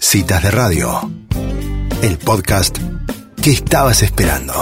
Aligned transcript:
Citas 0.00 0.42
de 0.42 0.50
Radio, 0.50 1.10
el 2.02 2.16
podcast 2.16 2.78
que 3.42 3.50
estabas 3.50 4.02
esperando. 4.02 4.54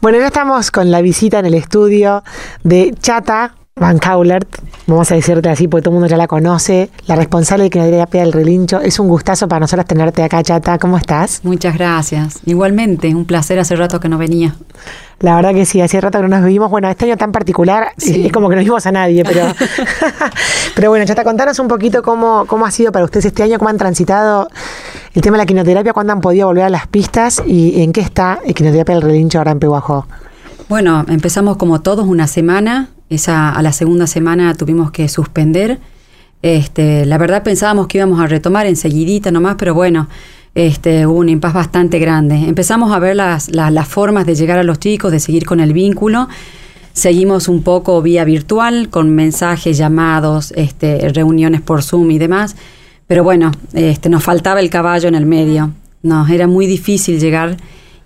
Bueno, 0.00 0.18
ya 0.18 0.28
estamos 0.28 0.70
con 0.70 0.90
la 0.90 1.02
visita 1.02 1.38
en 1.38 1.46
el 1.46 1.54
estudio 1.54 2.24
de 2.64 2.94
Chata 2.98 3.54
Van 3.78 3.98
Caulert, 3.98 4.48
vamos 4.86 5.12
a 5.12 5.16
decirte 5.16 5.50
así 5.50 5.68
porque 5.68 5.82
todo 5.82 5.90
el 5.90 6.00
mundo 6.00 6.08
ya 6.08 6.16
la 6.16 6.26
conoce, 6.26 6.88
la 7.06 7.14
responsable 7.14 7.64
de 7.64 7.68
Quinoterapia 7.68 8.22
del 8.22 8.32
Relincho. 8.32 8.80
Es 8.80 8.98
un 8.98 9.06
gustazo 9.06 9.48
para 9.48 9.60
nosotros 9.60 9.84
tenerte 9.84 10.22
acá, 10.22 10.42
Chata. 10.42 10.78
¿Cómo 10.78 10.96
estás? 10.96 11.40
Muchas 11.44 11.74
gracias. 11.74 12.38
Igualmente, 12.46 13.14
un 13.14 13.26
placer 13.26 13.58
hace 13.58 13.76
rato 13.76 14.00
que 14.00 14.08
no 14.08 14.16
venía. 14.16 14.56
La 15.20 15.36
verdad 15.36 15.52
que 15.52 15.66
sí, 15.66 15.82
hace 15.82 16.00
rato 16.00 16.16
que 16.16 16.26
no 16.26 16.38
nos 16.38 16.46
vimos. 16.46 16.70
Bueno, 16.70 16.88
este 16.88 17.04
año 17.04 17.18
tan 17.18 17.32
particular, 17.32 17.88
es 17.98 18.32
como 18.32 18.48
que 18.48 18.56
no 18.56 18.62
vimos 18.62 18.86
a 18.86 18.92
nadie, 18.92 19.22
pero, 19.24 19.42
pero 20.74 20.88
bueno, 20.88 21.04
Chata, 21.04 21.22
contanos 21.22 21.58
un 21.58 21.68
poquito 21.68 22.02
cómo, 22.02 22.46
cómo 22.46 22.64
ha 22.64 22.70
sido 22.70 22.92
para 22.92 23.04
ustedes 23.04 23.26
este 23.26 23.42
año, 23.42 23.58
cómo 23.58 23.68
han 23.68 23.76
transitado 23.76 24.48
el 25.12 25.20
tema 25.20 25.36
de 25.36 25.42
la 25.42 25.46
quinoterapia, 25.46 25.92
cuándo 25.92 26.14
han 26.14 26.22
podido 26.22 26.46
volver 26.46 26.64
a 26.64 26.70
las 26.70 26.86
pistas 26.86 27.42
y 27.46 27.82
en 27.82 27.92
qué 27.92 28.00
está 28.00 28.40
el 28.42 28.54
Quinoterapia 28.54 28.94
del 28.94 29.02
Relincho 29.02 29.36
ahora 29.36 29.50
en 29.50 29.58
Pehuajó. 29.58 30.06
Bueno, 30.70 31.04
empezamos 31.08 31.58
como 31.58 31.82
todos 31.82 32.06
una 32.06 32.26
semana 32.26 32.88
esa, 33.08 33.50
a 33.50 33.62
la 33.62 33.72
segunda 33.72 34.06
semana 34.06 34.54
tuvimos 34.54 34.90
que 34.90 35.08
suspender. 35.08 35.78
Este, 36.42 37.06
la 37.06 37.18
verdad 37.18 37.42
pensábamos 37.42 37.86
que 37.86 37.98
íbamos 37.98 38.20
a 38.20 38.26
retomar 38.26 38.66
enseguidita 38.66 39.30
nomás, 39.30 39.56
pero 39.58 39.74
bueno, 39.74 40.08
este, 40.54 41.06
hubo 41.06 41.18
un 41.18 41.28
impas 41.28 41.52
bastante 41.52 41.98
grande. 41.98 42.36
Empezamos 42.36 42.92
a 42.92 42.98
ver 42.98 43.16
las, 43.16 43.48
las, 43.48 43.88
formas 43.88 44.26
de 44.26 44.34
llegar 44.34 44.58
a 44.58 44.62
los 44.62 44.78
chicos, 44.78 45.12
de 45.12 45.20
seguir 45.20 45.44
con 45.44 45.60
el 45.60 45.72
vínculo. 45.72 46.28
Seguimos 46.92 47.48
un 47.48 47.62
poco 47.62 48.00
vía 48.00 48.24
virtual, 48.24 48.88
con 48.88 49.10
mensajes, 49.10 49.76
llamados, 49.76 50.52
este, 50.56 51.10
reuniones 51.10 51.60
por 51.60 51.82
Zoom 51.82 52.10
y 52.10 52.18
demás. 52.18 52.56
Pero 53.06 53.22
bueno, 53.22 53.52
este, 53.74 54.08
nos 54.08 54.24
faltaba 54.24 54.60
el 54.60 54.70
caballo 54.70 55.08
en 55.08 55.14
el 55.14 55.26
medio. 55.26 55.72
Nos 56.02 56.30
era 56.30 56.46
muy 56.46 56.66
difícil 56.66 57.20
llegar 57.20 57.56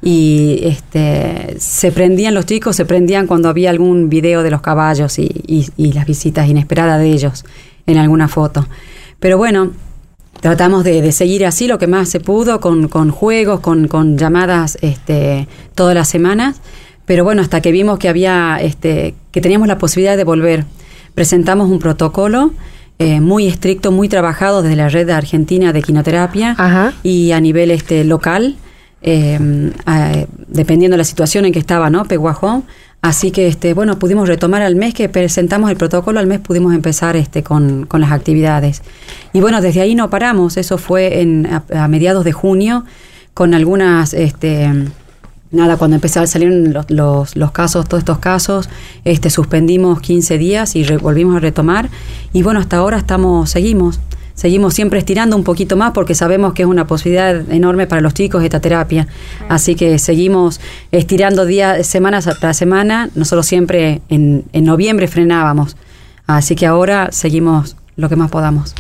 y 0.03 0.61
este, 0.63 1.57
se 1.59 1.93
prendían 1.93 2.35
los 2.35 2.47
chicos, 2.47 2.77
se 2.77 2.87
prendían 2.87 3.27
cuando 3.27 3.49
había 3.49 3.71
algún 3.71 4.09
video 4.09 4.43
de 4.43 4.51
los 4.51 4.63
caballos 4.63 5.19
y, 5.19 5.73
las 5.77 6.07
visitas 6.07 6.49
inesperadas 6.49 6.99
de 7.01 7.11
ellos 7.11 7.45
en 7.87 7.99
alguna 7.99 8.29
foto. 8.29 8.67
Pero 9.19 9.37
bueno, 9.37 9.73
tratamos 10.41 10.85
de, 10.85 11.13
seguir 11.13 11.45
así 11.45 11.67
lo 11.67 11.79
que 11.79 11.87
más 11.87 12.09
se 12.09 12.21
pudo, 12.21 12.61
con, 12.61 12.89
juegos, 13.11 13.61
con, 13.61 14.17
llamadas 14.17 14.79
este, 14.81 15.49
todas 15.75 15.95
las 15.95 16.09
semanas. 16.09 16.61
Pero 17.05 17.25
bueno, 17.25 17.43
hasta 17.43 17.61
que 17.61 17.73
vimos 17.73 17.99
que 17.99 18.09
había, 18.09 18.59
este, 18.61 19.15
que 19.33 19.41
teníamos 19.41 19.69
la 19.69 19.79
posibilidad 19.79 20.17
de 20.17 20.25
volver, 20.25 20.65
presentamos 21.15 21.69
un 21.69 21.79
protocolo 21.79 22.53
eh, 22.99 23.21
muy 23.21 23.49
estricto, 23.49 23.93
muy 23.93 24.09
trabajado 24.09 24.63
desde 24.63 24.77
la 24.77 24.89
red 24.89 25.11
argentina 25.11 25.73
de 25.73 25.83
quinoterapia 25.83 26.95
y 27.03 27.33
a 27.33 27.41
nivel 27.41 27.71
este, 27.71 28.05
local 28.05 28.57
eh, 29.03 30.27
dependiendo 30.49 30.95
de 30.95 30.99
la 30.99 31.05
situación 31.05 31.45
en 31.47 31.53
que 31.53 31.59
estaba, 31.59 31.91
¿no? 31.91 32.05
Peguajó. 32.05 32.63
Así 33.03 33.31
que, 33.31 33.47
este, 33.47 33.73
bueno, 33.73 33.99
pudimos 33.99 34.29
retomar 34.29 34.61
al 34.61 34.77
mes 34.77 34.93
que 34.93 35.09
presentamos 35.09 35.71
el 35.71 35.77
protocolo, 35.77 36.21
al 36.21 36.27
mes 36.27 36.39
pudimos 36.39 36.75
empezar 36.75 37.17
este, 37.17 37.43
con, 37.43 37.89
las 37.91 38.13
actividades. 38.13 38.83
Y 39.33 39.41
bueno, 39.41 39.63
desde 39.63 39.81
ahí 39.81 39.95
no 39.95 40.11
paramos, 40.11 40.59
eso 40.59 40.77
fue 40.77 41.23
en, 41.23 41.49
a, 41.75 41.89
mediados 41.89 42.25
de 42.25 42.33
junio, 42.33 42.85
con 43.33 43.55
algunas, 43.55 44.13
este, 44.13 44.71
nada, 45.51 45.79
cuando 45.79 45.95
empezaron 45.95 46.25
a 46.25 46.27
salir 46.27 46.75
los, 46.91 47.37
los, 47.37 47.51
casos, 47.53 47.89
todos 47.89 48.03
estos 48.03 48.19
casos, 48.19 48.69
este, 49.07 49.31
suspendimos 49.31 50.03
15 50.03 50.37
días 50.37 50.77
y 50.77 50.85
volvimos 50.97 51.37
a 51.37 51.41
retomar. 51.41 51.89
Y 52.35 52.43
bueno, 52.43 52.61
hasta 52.61 52.77
ahora 52.77 52.99
estamos, 52.99 53.49
seguimos 53.49 53.99
seguimos 54.41 54.73
siempre 54.73 54.99
estirando 54.99 55.37
un 55.37 55.45
poquito 55.45 55.77
más 55.77 55.91
porque 55.91 56.15
sabemos 56.15 56.55
que 56.55 56.63
es 56.63 56.69
una 56.69 56.87
posibilidad 56.87 57.39
enorme 57.53 57.87
para 57.87 58.01
los 58.01 58.15
chicos 58.15 58.43
esta 58.43 58.59
terapia. 58.59 59.07
Así 59.51 59.75
que 59.75 59.99
seguimos 59.99 60.63
estirando 60.93 61.45
días, 61.45 61.87
semanas 61.87 62.27
tras 62.41 62.57
semana. 62.57 63.11
Nosotros 63.15 63.45
siempre 63.45 64.01
en, 64.09 64.47
noviembre 64.55 65.09
frenábamos. 65.09 65.77
Así 66.27 66.57
que 66.57 66.67
ahora 66.67 67.11
seguimos 67.13 67.77
lo 67.97 68.09
que 68.09 68.17
más 68.17 68.31
podamos. 68.31 68.75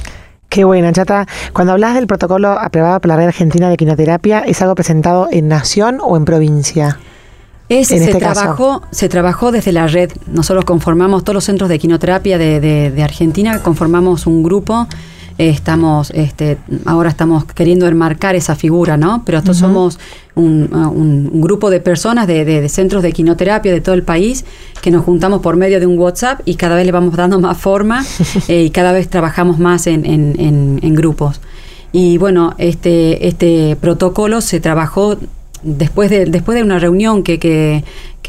Qué 0.49 0.65
buena, 0.65 0.95
Chata. 0.95 1.27
Cuando 1.53 1.75
hablas 1.75 1.95
del 1.95 2.07
protocolo 2.07 2.53
aprobado 2.53 2.99
por 2.99 3.11
la 3.11 3.17
Red 3.17 3.27
Argentina 3.27 3.69
de 3.69 3.77
Quinoterapia, 3.77 4.41
¿es 4.41 4.63
algo 4.63 4.75
presentado 4.75 5.29
en 5.31 5.49
nación 5.49 5.99
o 6.03 6.17
en 6.17 6.25
provincia? 6.25 6.99
Es, 7.69 7.89
se, 7.89 7.97
este 7.97 8.19
trabajó, 8.19 8.81
se 8.91 9.11
trabajó 9.11 9.53
desde 9.53 9.73
la 9.73 9.87
red. 9.89 10.11
Nosotros 10.27 10.65
conformamos 10.65 11.23
todos 11.23 11.35
los 11.35 11.45
centros 11.45 11.69
de 11.69 11.79
quinoterapia 11.79 12.39
de, 12.39 12.61
de 12.61 13.03
Argentina, 13.03 13.63
conformamos 13.63 14.27
un 14.27 14.43
grupo 14.43 14.89
estamos, 15.49 16.11
este, 16.11 16.59
ahora 16.85 17.09
estamos 17.09 17.45
queriendo 17.47 17.87
enmarcar 17.87 18.35
esa 18.35 18.55
figura, 18.55 18.99
¿no? 18.99 19.23
Pero 19.25 19.39
nosotros 19.39 19.57
somos 19.57 19.99
un, 20.35 21.31
grupo 21.41 21.71
de 21.71 21.81
personas 21.81 22.27
de, 22.27 22.69
centros 22.69 23.03
de 23.03 23.13
quinoterapia 23.13 23.73
de 23.73 23.81
todo 23.81 23.95
el 23.95 24.03
país 24.03 24.45
que 24.83 24.91
nos 24.91 25.05
juntamos 25.05 25.41
por 25.41 25.57
medio 25.57 25.81
de 25.81 25.87
un 25.87 25.99
WhatsApp 25.99 26.41
y 26.45 26.57
cada 26.57 26.77
vez 26.77 26.85
le 26.85 26.93
vamos 26.93 27.17
dando 27.17 27.41
más 27.41 27.57
forma 27.57 28.05
eh, 28.49 28.65
y 28.65 28.71
cada 28.71 28.93
vez 28.93 29.09
trabajamos 29.09 29.59
más 29.59 29.87
en, 29.87 30.05
en, 30.05 30.95
grupos. 30.95 31.41
Y 31.93 32.19
bueno, 32.19 32.55
este, 32.59 33.27
este 33.27 33.77
protocolo 33.81 34.43
se 34.43 34.61
trabajó 34.61 35.17
después 35.63 36.11
de, 36.11 36.27
después 36.27 36.57
de 36.57 36.63
una 36.63 36.79
reunión 36.79 37.23
que, 37.23 37.39
que, 37.39 37.83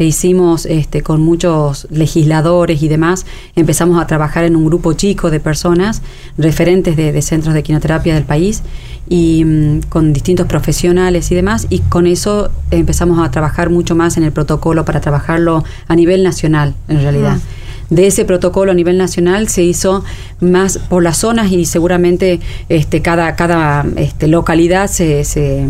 hicimos 0.03 0.65
este, 0.65 1.03
con 1.03 1.21
muchos 1.21 1.87
legisladores 1.91 2.81
y 2.81 2.87
demás, 2.87 3.27
empezamos 3.55 4.01
a 4.01 4.07
trabajar 4.07 4.43
en 4.45 4.55
un 4.55 4.65
grupo 4.65 4.93
chico 4.93 5.29
de 5.29 5.39
personas, 5.39 6.01
referentes 6.39 6.97
de, 6.97 7.21
centros 7.21 7.53
de 7.53 7.61
quinoterapia 7.61 8.15
del 8.15 8.23
país, 8.23 8.63
y 9.07 9.45
mm, 9.45 9.81
con 9.89 10.11
distintos 10.11 10.47
profesionales 10.47 11.31
y 11.31 11.35
demás, 11.35 11.67
y 11.69 11.79
con 11.79 12.07
eso 12.07 12.49
empezamos 12.71 13.19
a 13.23 13.29
trabajar 13.29 13.69
mucho 13.69 13.95
más 13.95 14.17
en 14.17 14.23
el 14.23 14.31
protocolo 14.31 14.85
para 14.85 15.01
trabajarlo 15.01 15.63
a 15.87 15.95
nivel 15.95 16.23
nacional, 16.23 16.73
en 16.87 17.01
realidad. 17.01 17.37
Ah. 17.37 17.57
de 17.91 18.07
ese 18.07 18.23
protocolo 18.25 18.71
a 18.71 18.73
nivel 18.73 18.97
nacional 18.97 19.49
se 19.49 19.63
hizo 19.63 20.03
más 20.39 20.77
por 20.77 21.03
las 21.03 21.17
zonas 21.17 21.51
y 21.51 21.65
seguramente 21.65 22.39
este, 22.69 23.01
cada, 23.01 23.35
cada 23.35 23.85
este, 23.97 24.27
localidad 24.29 24.87
se, 24.87 25.25
se 25.25 25.67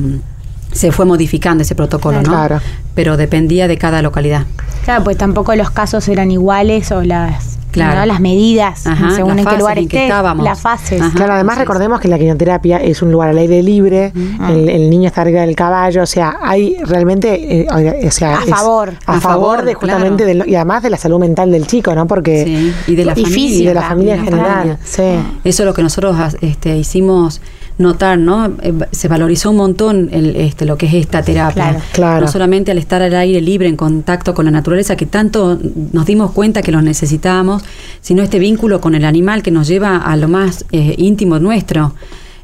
se 0.71 0.91
fue 0.91 1.05
modificando 1.05 1.63
ese 1.63 1.75
protocolo, 1.75 2.21
¿no? 2.21 2.29
Claro. 2.29 2.59
Pero 2.95 3.17
dependía 3.17 3.67
de 3.67 3.77
cada 3.77 4.01
localidad. 4.01 4.45
Claro, 4.83 5.03
pues 5.03 5.17
tampoco 5.17 5.55
los 5.55 5.71
casos 5.71 6.07
eran 6.07 6.31
iguales 6.31 6.91
o 6.91 7.01
las 7.03 7.51
Claro. 7.71 8.05
las 8.05 8.19
medidas 8.19 8.83
según 9.15 9.39
en 9.39 9.45
qué 9.45 9.57
lugar 9.57 9.79
esté, 9.79 10.03
estábamos. 10.03 10.43
las 10.43 10.59
fases. 10.59 11.01
claro, 11.15 11.33
además 11.33 11.57
recordemos 11.57 11.99
que 11.99 12.07
la 12.07 12.19
quinoterapia 12.19 12.77
es 12.77 13.01
un 13.01 13.11
lugar 13.11 13.29
al 13.29 13.37
aire 13.37 13.63
libre, 13.63 14.11
el, 14.49 14.89
niño 14.89 15.07
está 15.07 15.21
arriba 15.21 15.41
del 15.41 15.55
caballo, 15.55 16.03
o 16.03 16.05
sea, 16.05 16.37
hay 16.41 16.77
realmente, 16.83 17.61
eh, 17.61 17.67
o 18.05 18.11
sea, 18.11 18.39
a 18.39 18.45
favor, 18.45 18.93
a, 19.05 19.21
favor, 19.21 19.63
de 19.63 19.73
justamente 19.73 20.43
y 20.45 20.55
además 20.55 20.83
de 20.83 20.89
la 20.89 20.97
salud 20.97 21.19
mental 21.19 21.51
del 21.51 21.65
chico, 21.67 21.95
¿no? 21.95 22.07
Porque 22.07 22.73
y 22.87 22.95
de 22.95 23.05
la 23.05 23.15
familia, 23.15 23.59
y 23.59 23.65
de 23.65 23.73
la 23.73 23.81
familia 23.83 24.15
en 24.15 24.23
general. 24.25 24.77
Sí. 24.83 25.03
Eso 25.43 25.63
es 25.63 25.67
lo 25.67 25.73
que 25.73 25.83
nosotros 25.83 26.17
este, 26.41 26.75
hicimos 26.77 27.41
notar, 27.77 28.17
¿no? 28.17 28.45
Eh, 28.61 28.73
se 28.91 29.07
valorizó 29.07 29.51
un 29.51 29.57
montón 29.57 30.09
el, 30.11 30.35
este, 30.35 30.65
lo 30.65 30.77
que 30.77 30.85
es 30.85 30.93
esta 30.93 31.21
terapia. 31.21 31.81
Claro, 31.93 32.25
No 32.25 32.31
solamente 32.31 32.71
al 32.71 32.77
estar 32.77 33.01
al 33.01 33.15
aire 33.15 33.41
libre, 33.41 33.67
en 33.67 33.75
contacto 33.75 34.33
con 34.33 34.45
la 34.45 34.51
naturaleza, 34.51 34.95
que 34.95 35.05
tanto 35.05 35.59
nos 35.91 36.05
dimos 36.05 36.31
cuenta 36.31 36.61
que 36.61 36.71
lo 36.71 36.81
necesitábamos, 36.81 37.63
sino 38.01 38.23
este 38.23 38.39
vínculo 38.39 38.81
con 38.81 38.95
el 38.95 39.05
animal 39.05 39.43
que 39.43 39.51
nos 39.51 39.67
lleva 39.67 39.97
a 39.97 40.15
lo 40.15 40.27
más 40.27 40.65
eh, 40.71 40.95
íntimo 40.97 41.39
nuestro. 41.39 41.93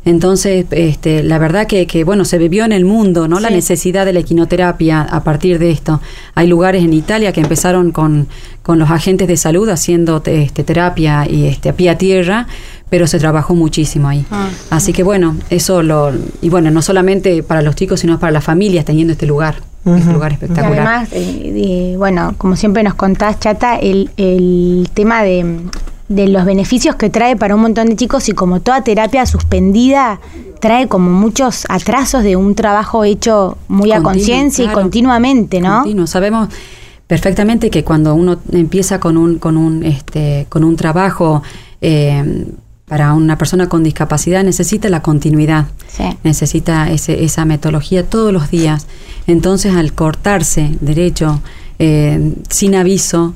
Entonces, 0.06 0.66
este, 0.72 1.22
la 1.22 1.38
verdad 1.38 1.68
que, 1.68 1.86
que, 1.86 2.06
bueno, 2.06 2.24
se 2.24 2.38
vivió 2.38 2.64
en 2.64 2.72
el 2.72 2.86
mundo, 2.86 3.28
¿no? 3.28 3.42
La 3.42 3.50
necesidad 3.50 4.06
de 4.06 4.14
la 4.14 4.20
equinoterapia 4.20 5.02
a 5.02 5.22
partir 5.22 5.60
de 5.60 5.70
esto. 5.70 6.00
Hay 6.34 6.48
lugares 6.48 6.82
en 6.82 6.94
Italia 6.94 7.34
que 7.34 7.42
empezaron 7.42 7.92
con, 7.92 8.30
con 8.64 8.80
los 8.80 8.90
agentes 8.90 9.28
de 9.28 9.36
salud 9.36 9.68
haciendo 9.68 10.24
este, 10.26 10.64
terapia 10.64 11.28
y 11.30 11.48
este, 11.48 11.68
a 11.68 11.74
pie 11.74 11.90
a 11.90 11.98
tierra, 11.98 12.48
pero 12.90 13.08
se 13.08 13.20
trabajó 13.20 13.56
muchísimo 13.56 14.08
ahí. 14.08 14.26
Ah. 14.32 14.50
Así 14.70 14.94
que 14.94 15.04
bueno, 15.04 15.36
eso 15.50 15.84
lo... 15.84 16.12
Y 16.42 16.50
bueno, 16.50 16.72
no 16.72 16.82
solamente 16.82 17.44
para 17.44 17.62
los 17.62 17.76
chicos, 17.76 18.00
sino 18.00 18.20
para 18.20 18.32
las 18.32 18.44
familias 18.44 18.86
teniendo 18.86 19.14
este 19.14 19.26
lugar. 19.26 19.56
Este 19.86 20.12
lugar 20.12 20.34
espectacular. 20.34 20.74
Y 20.74 20.78
además, 20.78 21.10
eh, 21.14 21.96
bueno, 21.98 22.36
como 22.38 22.58
siempre 22.58 22.84
nos 22.84 22.96
contás, 22.96 23.40
Chata, 23.40 23.78
el, 23.78 24.10
el 24.18 24.90
tema 24.94 25.24
de 25.24 25.62
de 26.10 26.28
los 26.28 26.46
beneficios 26.46 26.96
que 26.96 27.10
trae 27.10 27.36
para 27.36 27.56
un 27.56 27.62
montón 27.62 27.88
de 27.88 27.96
chicos 27.96 28.30
y 28.30 28.32
como 28.32 28.62
toda 28.62 28.82
terapia 28.82 29.26
suspendida 29.26 30.20
trae 30.60 30.88
como 30.88 31.12
muchos 31.12 31.66
atrasos 31.70 32.24
de 32.24 32.36
un 32.36 32.56
trabajo 32.56 33.04
hecho 33.04 33.58
muy 33.68 33.92
a 33.92 34.02
conciencia 34.02 34.66
y 34.66 34.68
continuamente, 34.70 35.60
¿no? 35.60 35.80
Continuo. 35.80 36.08
Sabemos 36.08 36.50
perfectamente 37.06 37.70
que 37.70 37.84
cuando 37.84 38.16
uno 38.16 38.40
empieza 38.52 39.00
con 39.00 39.18
un, 39.18 39.38
con 39.38 39.58
un, 39.58 39.84
este, 39.84 40.48
con 40.50 40.64
un 40.64 40.76
trabajo 40.76 41.44
eh, 41.82 42.46
para 42.88 43.14
una 43.14 43.38
persona 43.38 43.68
con 43.68 43.84
discapacidad 43.84 44.46
necesita 44.46 44.88
la 44.88 45.02
continuidad, 45.02 45.66
necesita 46.24 46.90
ese, 46.90 47.26
esa 47.26 47.44
metodología 47.44 48.06
todos 48.06 48.32
los 48.32 48.50
días. 48.50 48.88
Entonces 49.28 49.76
al 49.76 49.92
cortarse 49.92 50.72
derecho, 50.80 51.42
eh, 51.80 52.34
sin 52.50 52.76
aviso, 52.76 53.34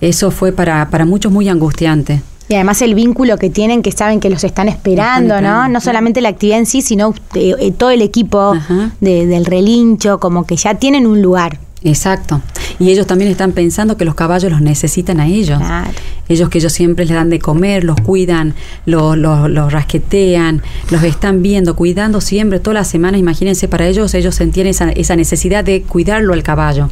eso 0.00 0.30
fue 0.30 0.52
para, 0.52 0.88
para 0.88 1.04
muchos 1.04 1.30
muy 1.30 1.50
angustiante. 1.50 2.22
Y 2.48 2.54
además 2.54 2.80
el 2.80 2.94
vínculo 2.94 3.36
que 3.36 3.50
tienen, 3.50 3.82
que 3.82 3.92
saben 3.92 4.20
que 4.20 4.30
los 4.30 4.42
están 4.42 4.68
esperando, 4.68 5.34
¿no? 5.42 5.68
No 5.68 5.80
solamente 5.82 6.20
la 6.22 6.30
actividad 6.30 6.58
en 6.58 6.66
sí, 6.66 6.80
sino 6.80 7.14
eh, 7.34 7.54
eh, 7.58 7.72
todo 7.72 7.90
el 7.90 8.00
equipo 8.00 8.54
de- 9.00 9.26
del 9.26 9.44
relincho, 9.44 10.18
como 10.18 10.46
que 10.46 10.56
ya 10.56 10.74
tienen 10.76 11.06
un 11.06 11.20
lugar. 11.20 11.58
Exacto. 11.84 12.40
Y 12.78 12.90
ellos 12.90 13.06
también 13.06 13.30
están 13.30 13.52
pensando 13.52 13.96
que 13.96 14.06
los 14.06 14.14
caballos 14.14 14.50
los 14.50 14.62
necesitan 14.62 15.20
a 15.20 15.26
ellos. 15.26 15.58
Claro. 15.58 15.90
Ellos 16.28 16.48
que 16.48 16.58
ellos 16.58 16.72
siempre 16.72 17.04
les 17.04 17.14
dan 17.14 17.28
de 17.28 17.38
comer, 17.38 17.84
los 17.84 18.00
cuidan, 18.00 18.54
los, 18.86 19.18
los, 19.18 19.50
los 19.50 19.72
rasquetean, 19.72 20.62
los 20.90 21.02
están 21.02 21.42
viendo, 21.42 21.76
cuidando 21.76 22.22
siempre, 22.22 22.58
todas 22.58 22.74
las 22.74 22.88
semanas. 22.88 23.20
Imagínense, 23.20 23.68
para 23.68 23.86
ellos, 23.86 24.14
ellos 24.14 24.34
sentían 24.34 24.66
esa, 24.66 24.90
esa 24.90 25.14
necesidad 25.14 25.62
de 25.62 25.82
cuidarlo 25.82 26.32
al 26.32 26.42
caballo. 26.42 26.88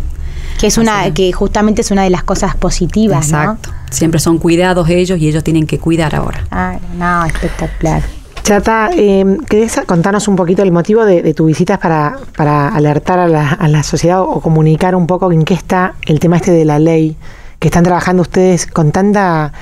Que 0.60 0.66
es 0.66 0.76
una, 0.76 1.12
que 1.14 1.32
justamente 1.32 1.80
es 1.80 1.90
una 1.90 2.02
de 2.04 2.10
las 2.10 2.22
cosas 2.22 2.54
positivas, 2.54 3.26
Exacto. 3.26 3.70
Siempre 3.90 4.20
son 4.20 4.38
cuidados 4.38 4.88
ellos 4.90 5.18
y 5.18 5.28
ellos 5.28 5.42
tienen 5.42 5.66
que 5.66 5.78
cuidar 5.78 6.14
ahora. 6.14 6.44
Claro, 6.48 6.80
no, 6.98 7.24
espectacular. 7.24 8.02
Chata, 8.42 8.90
eh, 8.96 9.24
¿querés 9.48 9.80
contarnos 9.86 10.26
un 10.26 10.34
poquito 10.36 10.62
el 10.62 10.72
motivo 10.72 11.04
de, 11.04 11.22
de 11.22 11.32
tu 11.32 11.46
visita 11.46 11.78
para, 11.78 12.18
para 12.36 12.68
alertar 12.68 13.18
a 13.20 13.28
la, 13.28 13.50
a 13.52 13.68
la 13.68 13.82
sociedad 13.84 14.20
o 14.20 14.40
comunicar 14.40 14.96
un 14.96 15.06
poco 15.06 15.30
en 15.30 15.44
qué 15.44 15.54
está 15.54 15.94
el 16.06 16.18
tema 16.18 16.36
este 16.36 16.50
de 16.50 16.64
la 16.64 16.78
ley 16.80 17.16
que 17.60 17.68
están 17.68 17.84
trabajando 17.84 18.22
ustedes 18.22 18.66
con 18.66 18.90
tanta 18.90 19.52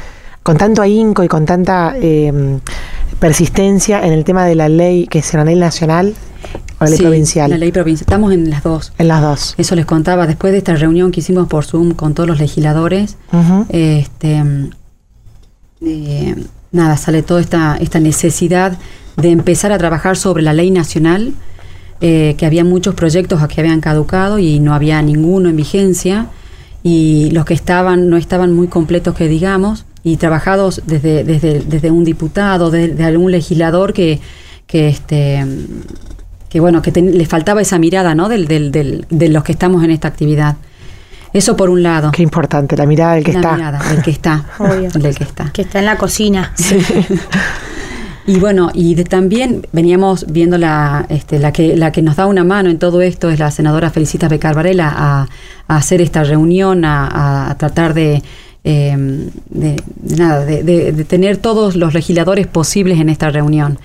con 0.42 0.56
tanto 0.56 0.80
ahínco 0.80 1.22
y 1.22 1.28
con 1.28 1.44
tanta 1.44 1.94
eh, 2.00 2.58
persistencia 3.18 4.00
en 4.06 4.14
el 4.14 4.24
tema 4.24 4.46
de 4.46 4.54
la 4.54 4.70
ley 4.70 5.06
que 5.06 5.18
es 5.18 5.34
la 5.34 5.44
ley 5.44 5.56
nacional 5.56 6.14
o 6.78 6.84
la 6.84 6.88
ley 6.90 6.96
Sí, 6.96 7.02
provincial? 7.04 7.50
La 7.50 7.58
ley 7.58 7.72
provincial. 7.72 8.06
Estamos 8.08 8.32
en 8.32 8.48
las 8.48 8.62
dos. 8.62 8.94
En 8.96 9.08
las 9.08 9.20
dos. 9.20 9.54
Eso 9.58 9.74
les 9.74 9.84
contaba 9.84 10.26
después 10.26 10.52
de 10.52 10.58
esta 10.58 10.74
reunión 10.74 11.12
que 11.12 11.20
hicimos 11.20 11.46
por 11.48 11.66
Zoom 11.66 11.92
con 11.92 12.14
todos 12.14 12.26
los 12.26 12.38
legisladores. 12.38 13.18
Ujú. 13.34 13.66
este, 13.68 14.42
eh, 15.82 16.34
nada, 16.72 16.96
sale 16.96 17.22
toda 17.22 17.40
esta, 17.40 17.76
esta 17.80 18.00
necesidad 18.00 18.78
de 19.16 19.30
empezar 19.30 19.72
a 19.72 19.78
trabajar 19.78 20.16
sobre 20.16 20.42
la 20.42 20.52
ley 20.52 20.70
nacional, 20.70 21.32
eh, 22.00 22.34
que 22.38 22.46
había 22.46 22.64
muchos 22.64 22.94
proyectos 22.94 23.46
que 23.48 23.60
habían 23.60 23.80
caducado 23.80 24.38
y 24.38 24.60
no 24.60 24.72
había 24.74 25.02
ninguno 25.02 25.48
en 25.50 25.56
vigencia, 25.56 26.26
y 26.82 27.30
los 27.32 27.44
que 27.44 27.52
estaban 27.54 28.08
no 28.08 28.16
estaban 28.16 28.52
muy 28.54 28.68
completos, 28.68 29.14
que 29.14 29.28
digamos, 29.28 29.84
y 30.02 30.16
trabajados 30.16 30.80
desde, 30.86 31.24
desde, 31.24 31.60
desde 31.60 31.90
un 31.90 32.04
diputado, 32.04 32.70
de, 32.70 32.88
de 32.88 33.04
algún 33.04 33.30
legislador 33.32 33.92
que, 33.92 34.20
que 34.66 34.88
este 34.88 35.44
que 36.48 36.58
bueno, 36.58 36.82
que 36.82 36.90
ten- 36.90 37.16
le 37.16 37.26
faltaba 37.26 37.60
esa 37.60 37.78
mirada, 37.78 38.14
¿no? 38.14 38.28
Del, 38.28 38.48
del, 38.48 38.72
del- 38.72 39.06
de 39.08 39.28
los 39.28 39.44
que 39.44 39.52
estamos 39.52 39.84
en 39.84 39.90
esta 39.90 40.08
actividad. 40.08 40.56
Eso 41.32 41.56
por 41.56 41.70
un 41.70 41.82
lado. 41.82 42.10
Qué 42.10 42.22
importante, 42.22 42.76
la 42.76 42.86
mirada 42.86 43.14
del 43.14 43.24
que 43.24 43.32
La 43.32 43.38
está. 43.40 43.52
mirada, 43.56 43.78
del 43.92 44.02
que 44.02 44.10
está. 44.10 44.44
Obvio. 44.58 44.90
Del 44.90 45.14
que 45.14 45.24
está. 45.24 45.50
Que 45.52 45.62
está 45.62 45.78
en 45.78 45.86
la 45.86 45.96
cocina. 45.96 46.52
Y 48.26 48.38
bueno, 48.38 48.70
y 48.74 48.94
de- 48.94 49.04
también 49.04 49.66
veníamos 49.72 50.26
viendo 50.28 50.56
la, 50.58 51.06
este, 51.08 51.38
la 51.40 51.52
que 51.52 51.74
la 51.76 51.90
que 51.90 52.00
nos 52.02 52.16
da 52.16 52.26
una 52.26 52.44
mano 52.44 52.70
en 52.70 52.78
todo 52.78 53.00
esto 53.00 53.28
es 53.30 53.38
la 53.40 53.50
senadora 53.50 53.90
Felicitas 53.90 54.30
Becar 54.30 54.54
Varela 54.54 54.92
a, 54.94 55.26
a 55.66 55.76
hacer 55.76 56.00
esta 56.00 56.22
reunión, 56.22 56.84
a, 56.84 57.56
tratar 57.58 57.92
de, 57.94 58.22
eh, 58.62 58.94
de, 59.48 59.82
de 59.96 60.16
nada, 60.16 60.44
de, 60.44 60.62
de- 60.62 60.92
de 60.92 61.04
tener 61.04 61.38
todos 61.38 61.74
los 61.76 61.92
legisladores 61.94 62.46
posibles 62.46 63.00
en 63.00 63.08
esta 63.08 63.30
reunión. 63.30 63.78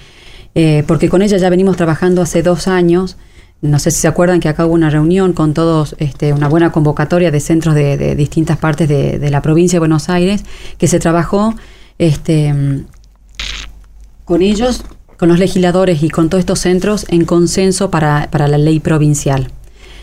Eh, 0.53 0.83
porque 0.86 1.09
con 1.09 1.21
ella 1.21 1.38
ya 1.38 1.50
venimos 1.50 1.75
trabajando 1.75 2.21
hace 2.21 2.44
dos 2.44 2.68
años. 2.68 3.18
No 3.62 3.80
sé 3.80 3.90
si 3.92 4.02
se 4.02 4.07
acuerdan 4.07 4.40
que 4.40 4.50
acá 4.50 4.66
hubo 4.66 4.74
una 4.74 4.90
reunión 4.90 5.34
con 5.34 5.54
todos, 5.54 5.96
este, 5.98 6.34
una 6.34 6.48
buena 6.48 6.72
convocatoria 6.72 7.31
de 7.31 7.40
centros 7.40 7.74
de, 7.74 8.16
distintas 8.16 8.57
partes 8.57 8.88
de, 8.88 9.30
la 9.30 9.42
provincia 9.42 9.78
de 9.78 9.80
Buenos 9.80 10.10
Aires, 10.10 10.44
que 10.78 10.88
se 10.88 11.00
trabajó 11.00 11.56
este, 11.98 12.54
con 14.25 14.42
ellos, 14.42 14.84
con 15.18 15.30
los 15.30 15.40
legisladores 15.40 16.04
y 16.04 16.10
con 16.10 16.30
todos 16.30 16.42
estos 16.42 16.60
centros 16.60 17.06
en 17.10 17.25
consenso 17.25 17.90
para, 17.90 18.28
la 18.31 18.57
ley 18.57 18.80
provincial. 18.80 19.52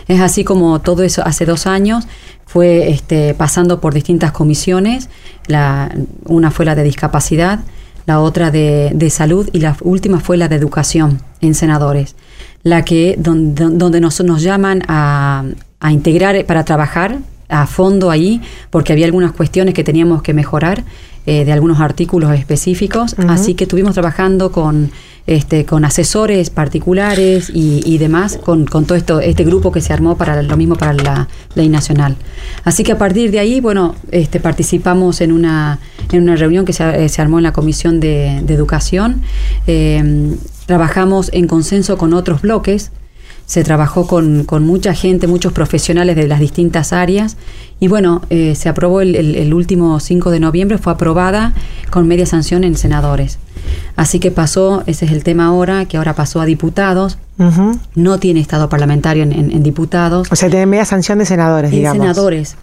Es 0.08 0.20
así 0.20 0.42
como 0.42 0.80
todo 0.80 1.04
eso 1.04 1.22
hace 1.24 1.46
dos 1.46 1.66
años 1.66 2.06
fue 2.46 2.90
este, 2.90 3.34
pasando 3.34 3.80
por 3.80 3.94
distintas 3.94 4.32
comisiones. 4.32 5.08
La, 5.46 5.94
una 6.24 6.50
fue 6.50 6.64
la 6.64 6.74
de 6.74 6.82
discapacidad, 6.82 7.60
la 8.06 8.20
otra 8.20 8.50
de 8.50 9.10
salud 9.10 9.48
y 9.52 9.60
la 9.60 9.76
última 9.82 10.18
fue 10.18 10.36
la 10.36 10.48
de 10.48 10.56
educación 10.56 11.20
en 11.40 11.54
senadores. 11.54 12.16
La 12.64 12.84
que 12.84 13.16
donde, 13.18 13.70
donde 13.70 14.00
nos, 14.00 14.20
nos 14.22 14.42
llaman 14.42 14.82
a, 14.88 15.44
a 15.80 15.92
integrar 15.92 16.44
para 16.46 16.64
trabajar 16.64 17.18
a 17.48 17.66
fondo 17.66 18.10
ahí, 18.10 18.40
porque 18.70 18.92
había 18.92 19.04
algunas 19.04 19.32
cuestiones 19.32 19.74
que 19.74 19.84
teníamos 19.84 20.22
que 20.22 20.32
mejorar 20.32 20.84
eh, 21.26 21.44
de 21.44 21.52
algunos 21.52 21.80
artículos 21.80 22.32
específicos. 22.34 23.14
Así 23.28 23.54
que 23.54 23.64
estuvimos 23.64 23.92
trabajando 23.94 24.50
con, 24.50 24.90
este, 25.26 25.64
con 25.66 25.84
asesores 25.84 26.50
particulares 26.50 27.50
y, 27.52 27.82
y 27.84 27.98
demás, 27.98 28.38
con, 28.42 28.64
con 28.64 28.86
todo 28.86 28.96
esto, 28.96 29.20
este 29.20 29.44
grupo 29.44 29.70
que 29.70 29.80
se 29.80 29.92
armó 29.92 30.16
para 30.16 30.42
lo 30.42 30.56
mismo 30.56 30.76
para 30.76 30.94
la 30.94 31.28
ley 31.54 31.68
nacional. 31.68 32.16
Así 32.64 32.84
que 32.84 32.92
a 32.92 32.98
partir 32.98 33.30
de 33.30 33.38
ahí, 33.38 33.60
bueno, 33.60 33.94
este, 34.10 34.40
participamos 34.40 35.20
en 35.20 35.32
una, 35.32 35.78
en 36.10 36.22
una 36.22 36.36
reunión 36.36 36.64
que 36.64 36.72
se, 36.72 37.04
eh, 37.04 37.08
se 37.08 37.20
armó 37.20 37.38
en 37.38 37.44
la 37.44 37.52
Comisión 37.52 38.00
de, 38.00 38.40
de 38.42 38.54
Educación. 38.54 39.20
Eh, 39.66 40.36
trabajamos 40.66 41.30
en 41.32 41.46
consenso 41.46 41.96
con 41.98 42.14
otros 42.14 42.42
bloques. 42.42 42.90
Se 43.46 43.64
trabajó 43.64 44.06
con, 44.06 44.44
con 44.44 44.64
mucha 44.64 44.94
gente, 44.94 45.26
muchos 45.26 45.52
profesionales 45.52 46.16
de 46.16 46.28
las 46.28 46.40
distintas 46.40 46.92
áreas. 46.92 47.36
Y 47.80 47.88
bueno, 47.88 48.22
eh, 48.30 48.54
se 48.54 48.68
aprobó 48.68 49.00
el, 49.00 49.14
el- 49.16 49.34
el 49.34 49.52
último 49.52 49.98
5 49.98 50.30
de 50.30 50.40
noviembre, 50.40 50.78
fue 50.78 50.92
aprobada 50.92 51.52
con 51.90 52.06
media 52.06 52.24
sanción 52.24 52.62
en 52.64 52.76
senadores. 52.76 53.38
Así 53.96 54.20
que 54.20 54.30
pasó, 54.30 54.84
ese 54.86 55.04
es 55.06 55.12
el 55.12 55.24
tema 55.24 55.46
ahora, 55.46 55.84
que 55.86 55.96
ahora 55.96 56.14
pasó 56.14 56.40
a 56.40 56.46
diputados, 56.46 57.18
no 57.96 58.18
tiene 58.18 58.38
estado 58.40 58.68
parlamentario 58.68 59.24
en, 59.24 59.32
en- 59.32 59.50
en 59.50 59.62
diputados, 59.64 60.28
O 60.30 60.36
sea, 60.36 60.48
tienen 60.48 60.70
media 60.70 60.84
sanción 60.84 61.18
de 61.18 61.26
senadores, 61.26 61.72
en 61.72 61.78
digamos. 61.78 61.98
senadores, 62.00 62.56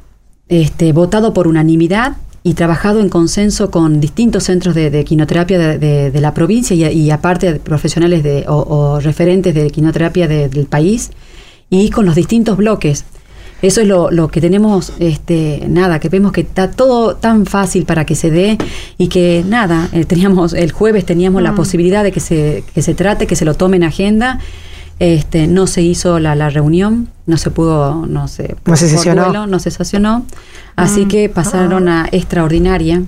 este, 0.47 0.93
votado 0.93 1.33
por 1.33 1.47
unanimidad 1.47 2.13
y 2.43 2.53
trabajado 2.53 2.99
en 3.01 3.09
consenso 3.09 3.69
con 3.69 3.99
distintos 3.99 4.43
centros 4.45 4.73
de, 4.75 4.89
de 4.89 5.03
quinoterapia 5.03 5.57
de, 5.59 5.77
de- 5.77 6.11
de 6.11 6.21
la 6.21 6.33
provincia 6.33 6.75
y, 6.75 6.85
y 6.85 7.11
aparte 7.11 7.51
de 7.53 7.59
profesionales 7.59 8.23
de, 8.23 8.45
o, 8.47 8.55
o 8.57 8.99
referentes 8.99 9.53
de 9.53 9.69
quinoterapia 9.69 10.27
de- 10.27 10.47
del 10.49 10.65
país 10.65 11.11
y 11.69 11.89
con 11.89 12.05
los 12.05 12.15
distintos 12.15 12.57
bloques. 12.57 13.05
Eso 13.61 13.81
es 13.81 13.87
lo, 13.87 14.09
lo 14.09 14.29
que 14.29 14.39
tenemos, 14.39 14.93
este, 14.99 15.65
nada, 15.67 15.99
que 15.99 16.07
vemos 16.07 16.31
que 16.31 16.39
está 16.41 16.71
todo 16.71 17.17
tan 17.17 17.45
fácil 17.45 17.83
para 17.83 18.05
que 18.05 18.15
se 18.15 18.31
dé 18.31 18.57
y 18.97 19.09
que 19.09 19.43
nada, 19.45 19.89
eh, 19.91 20.05
teníamos 20.05 20.53
el 20.53 20.71
jueves 20.71 21.05
teníamos 21.05 21.41
la 21.43 21.53
posibilidad 21.55 22.05
de 22.05 22.13
que 22.13 22.21
se, 22.21 22.63
que 22.73 22.81
se 22.81 22.93
trate, 22.93 23.27
que 23.27 23.35
se 23.35 23.43
lo 23.43 23.55
tome 23.55 23.75
en 23.75 23.83
agenda. 23.83 24.39
Este, 24.99 25.47
no 25.47 25.65
se 25.65 25.81
hizo 25.81 26.19
la, 26.19 26.35
la 26.35 26.49
reunión, 26.49 27.07
no 27.25 27.37
se 27.37 27.51
pudo, 27.51 28.05
no 28.05 28.27
se, 28.27 28.55
No 28.65 28.75
se 28.75 28.89
sesionó. 28.89 29.23
duelo, 29.25 29.47
no 29.47 29.59
se 29.59 29.71
sesionó. 29.71 30.25
Así 30.75 31.05
que 31.05 31.29
pasaron 31.29 31.87
a 31.87 32.07
extraordinaria, 32.11 33.01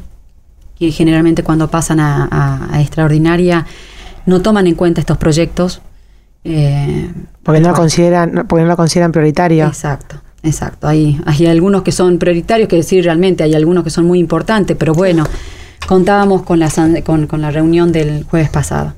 que 0.79 0.91
generalmente 0.91 1.43
cuando 1.43 1.69
pasan 1.69 1.99
a, 1.99 2.27
a- 2.31 2.75
a 2.75 2.81
extraordinaria 2.81 3.65
no 4.25 4.41
toman 4.41 4.67
en 4.67 4.75
cuenta 4.75 5.01
estos 5.01 5.17
proyectos. 5.17 5.81
eh, 6.45 7.11
Porque 7.43 7.59
no 7.61 7.69
lo 7.69 7.75
consideran, 7.75 8.45
porque 8.47 8.63
no 8.63 8.69
lo 8.69 8.77
consideran 8.77 9.11
prioritario. 9.11 9.67
Exacto, 9.67 10.15
exacto. 10.43 10.87
Hay, 10.87 11.19
hay 11.25 11.45
algunos 11.47 11.81
que 11.83 11.91
son 11.91 12.17
prioritarios, 12.19 12.69
que 12.69 12.77
decir 12.77 13.03
realmente 13.03 13.43
hay 13.43 13.53
algunos 13.53 13.83
que 13.83 13.89
son 13.89 14.05
muy 14.05 14.19
importantes, 14.19 14.77
pero 14.77 14.93
bueno, 14.93 15.25
contábamos 15.87 16.43
con 16.43 16.57
la, 16.59 16.69
con 17.03 17.41
la 17.41 17.51
reunión 17.51 17.91
del 17.91 18.23
jueves 18.23 18.49
pasado. 18.49 18.93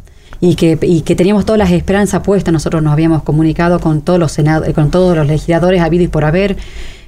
Y 0.45 0.55
que, 0.55 0.77
y 0.81 1.01
que 1.01 1.15
teníamos 1.15 1.45
todas 1.45 1.57
las 1.59 1.71
esperanzas 1.71 2.21
puestas, 2.21 2.51
nosotros 2.51 2.83
nos 2.83 2.91
habíamos 2.91 3.23
comunicado 3.23 3.79
con 3.79 4.01
todos 4.01 4.19
los 4.19 4.31
senado- 4.37 4.65
con 4.73 4.91
todos 4.91 5.15
los 5.15 5.25
legisladores 5.25 5.81
habidos 5.81 6.05
y 6.05 6.07
por 6.09 6.25
haber, 6.25 6.57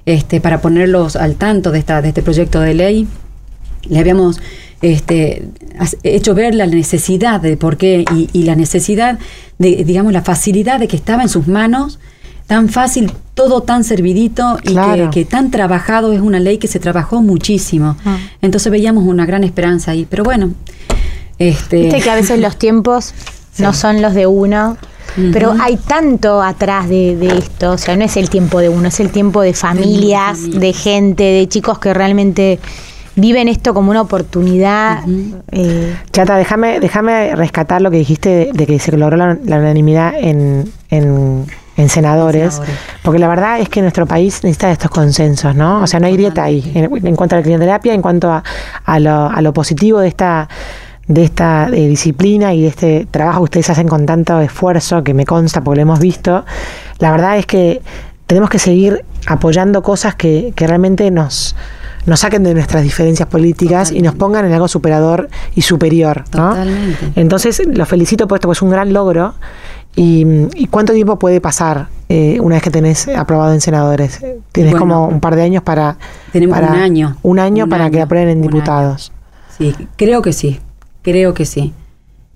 este, 0.06 0.40
para 0.40 0.62
ponerlos 0.62 1.18
al 1.18 1.36
tanto 1.36 1.72
de 1.72 1.80
esta, 1.80 2.02
de 2.02 2.08
este 2.10 2.22
proyecto 2.22 2.62
de 2.62 2.74
ley. 2.74 3.08
Le 3.90 4.00
habíamos 4.00 4.40
este, 4.82 5.50
hecho 6.04 6.34
ver 6.34 6.56
la 6.56 6.66
necesidad 6.66 7.42
de 7.42 7.58
por 7.58 7.76
qué 7.76 8.06
y, 8.16 8.30
y 8.32 8.44
la 8.44 8.56
necesidad 8.56 9.20
de, 9.60 9.84
digamos, 9.84 10.14
la 10.14 10.22
facilidad 10.22 10.80
de 10.80 10.88
que 10.88 10.96
estaba 10.96 11.22
en 11.22 11.28
sus 11.30 11.46
manos, 11.48 12.00
tan 12.48 12.70
fácil, 12.70 13.12
todo 13.34 13.64
tan 13.64 13.84
servidito 13.84 14.60
y 14.64 14.70
Claro. 14.74 15.10
que, 15.10 15.20
que 15.24 15.26
tan 15.26 15.52
trabajado 15.52 16.14
es 16.14 16.22
una 16.22 16.40
ley 16.40 16.58
que 16.58 16.68
se 16.68 16.80
trabajó 16.80 17.22
muchísimo. 17.22 17.98
Ah. 18.06 18.18
Entonces 18.42 18.72
veíamos 18.72 19.04
una 19.04 19.26
gran 19.26 19.44
esperanza 19.44 19.92
ahí, 19.92 20.08
pero 20.10 20.24
bueno, 20.24 20.54
este, 21.40 21.78
Viste 21.84 22.02
que 22.02 22.10
a 22.10 22.16
veces 22.16 22.40
los 22.40 22.58
tiempos 22.58 23.14
no 23.58 23.74
son 23.74 24.02
los 24.02 24.14
de 24.14 24.28
uno, 24.28 24.78
pero 25.32 25.56
hay 25.62 25.78
tanto 25.78 26.42
atrás 26.42 26.90
de, 26.90 27.16
de 27.16 27.38
esto, 27.38 27.72
o 27.72 27.78
sea, 27.78 27.96
no 27.96 28.04
es 28.04 28.18
el 28.18 28.30
tiempo 28.30 28.60
de 28.60 28.70
uno, 28.70 28.88
es 28.88 29.00
el 29.00 29.12
tiempo 29.12 29.42
de 29.42 29.54
familias, 29.54 30.40
de 30.52 30.74
gente, 30.74 31.24
de 31.24 31.48
chicos 31.48 31.80
que 31.80 31.94
realmente 31.94 32.60
viven 33.16 33.48
esto 33.48 33.74
como 33.74 33.92
una 33.92 34.02
oportunidad. 34.02 35.04
Eh, 35.52 35.96
Chata, 36.12 36.36
déjame, 36.36 36.80
déjame 36.80 37.36
rescatar 37.36 37.82
lo 37.82 37.92
que 37.92 37.98
dijiste 37.98 38.30
de, 38.30 38.52
de 38.54 38.66
que 38.66 38.80
se 38.80 38.96
logró 38.98 39.16
la, 39.16 39.38
la 39.44 39.58
unanimidad 39.58 40.14
en, 40.18 40.70
en, 40.90 41.46
en 41.78 41.90
senadores, 41.90 42.56
Senadores. 42.56 42.80
porque 43.04 43.20
la 43.20 43.28
verdad 43.28 43.60
es 43.60 43.70
que 43.70 43.82
nuestro 43.82 44.06
país 44.06 44.44
necesita 44.44 44.68
de 44.68 44.74
estos 44.74 44.92
consensos, 44.92 45.56
¿no? 45.56 45.82
O 45.82 45.88
sea, 45.88 46.00
no 46.00 46.08
hay 46.08 46.14
grieta 46.14 46.44
ahí 46.44 46.72
en, 46.76 47.06
en 47.08 47.16
cuanto 47.16 47.36
a 47.36 47.40
la 47.40 47.44
crinoterapia, 47.44 47.94
en 47.94 48.02
cuanto 48.02 48.30
a, 48.32 48.44
a 48.84 49.00
lo, 49.00 49.30
a 49.30 49.42
lo 49.42 49.54
positivo 49.54 50.00
de 50.00 50.10
esta 50.10 50.50
de 51.08 51.24
esta 51.24 51.68
eh, 51.70 51.88
disciplina 51.88 52.54
y 52.54 52.62
de 52.64 52.68
este 52.68 53.08
trabajo 53.12 53.40
que 53.40 53.44
ustedes 53.46 53.70
hacen 53.70 53.88
con 53.88 54.06
tanto 54.06 54.40
esfuerzo, 54.42 55.04
que 55.04 55.14
me 55.14 55.26
consta 55.26 55.64
porque 55.64 55.78
lo 55.78 55.82
hemos 55.84 56.00
visto, 56.00 56.46
la 57.00 57.12
verdad 57.12 57.38
es 57.38 57.46
que 57.46 57.82
tenemos 58.28 58.50
que 58.50 58.58
seguir 58.60 59.06
apoyando 59.28 59.84
cosas 59.84 60.16
que, 60.16 60.52
que 60.56 60.66
realmente 60.66 61.12
nos, 61.12 61.56
nos 62.08 62.22
saquen 62.22 62.44
de 62.44 62.56
nuestras 62.56 62.82
diferencias 62.82 63.28
políticas 63.30 63.92
y 63.92 64.02
nos 64.02 64.16
pongan 64.16 64.46
en 64.46 64.54
algo 64.54 64.68
superador 64.68 65.30
y 65.54 65.62
superior. 65.62 66.24
¿no? 66.34 66.50
Totalmente. 66.50 67.12
Entonces, 67.16 67.62
lo 67.68 67.86
felicito 67.86 68.28
por 68.28 68.38
esto, 68.38 68.48
porque 68.48 68.58
es 68.58 68.62
un 68.64 68.72
gran 68.72 68.92
logro. 68.94 69.36
¿Y, 69.98 70.26
y 70.56 70.68
cuánto 70.68 70.92
tiempo 70.92 71.18
puede 71.20 71.40
pasar 71.40 71.88
eh, 72.10 72.38
una 72.42 72.56
vez 72.56 72.64
que 72.64 72.72
tenés 72.72 73.08
aprobado 73.08 73.54
en 73.54 73.62
senadores? 73.62 74.20
Tienes 74.52 74.74
Bueno, 74.74 74.80
como 74.80 75.08
un 75.08 75.20
par 75.22 75.36
de 75.36 75.44
años 75.44 75.64
para... 75.64 75.96
tenemos 76.34 76.58
para- 76.60 76.74
un 76.74 76.80
año. 76.80 77.16
Un 77.22 77.40
año 77.40 77.64
Un 77.66 77.70
para 77.70 77.90
que 77.92 78.02
aprueben 78.02 78.30
en 78.30 78.42
diputados. 78.42 79.12
Sí, 79.58 79.74
creo 79.96 80.22
que 80.22 80.34
sí, 80.34 80.60
creo 81.06 81.34
que 81.34 81.46
sí. 81.46 81.72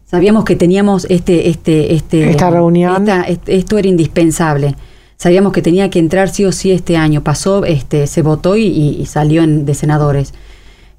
Sabíamos 0.06 0.46
que 0.46 0.56
teníamos 0.56 1.06
este, 1.10 1.50
este, 1.50 1.94
este, 1.94 2.30
Esta 2.30 2.50
reunión. 2.50 3.08
esta- 3.10 3.26
esto 3.48 3.78
era 3.78 3.88
indispensable. 3.88 4.76
Sabíamos 5.18 5.52
que 5.52 5.62
tenía 5.62 5.90
que 5.90 6.00
entrar 6.00 6.30
sí 6.30 6.46
o 6.46 6.52
sí 6.54 6.72
este 6.72 6.96
año. 6.96 7.22
Pasó, 7.24 7.66
este, 7.66 8.08
se 8.08 8.22
votó 8.22 8.56
y, 8.56 8.64
y- 8.68 9.02
y 9.02 9.06
salió 9.06 9.44
en, 9.44 9.66
de 9.66 9.74
senadores. 9.74 10.34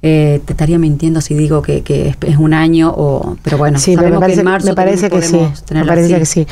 Eh, 0.02 0.40
te 0.47 0.54
estaría 0.54 0.78
mintiendo 0.78 1.21
si 1.21 1.35
digo 1.35 1.61
que, 1.61 1.83
que 1.83 2.09
es, 2.09 2.16
es 2.26 2.38
un 2.38 2.54
año 2.54 2.90
o, 2.97 3.37
pero 3.42 3.59
bueno, 3.59 3.78
Sí, 3.78 3.97
pero 3.97 4.09
me 4.09 4.16
sabemos 4.16 4.21
parece, 4.21 4.35
que 4.37 4.40
en 4.40 4.45
marzo 4.47 4.66
me 4.69 4.75
parece 4.75 5.11
que 5.11 5.21
sí. 5.21 5.40
Me 5.75 5.85
parece 5.85 6.14
así. 6.14 6.19
que 6.21 6.25
sí. 6.25 6.47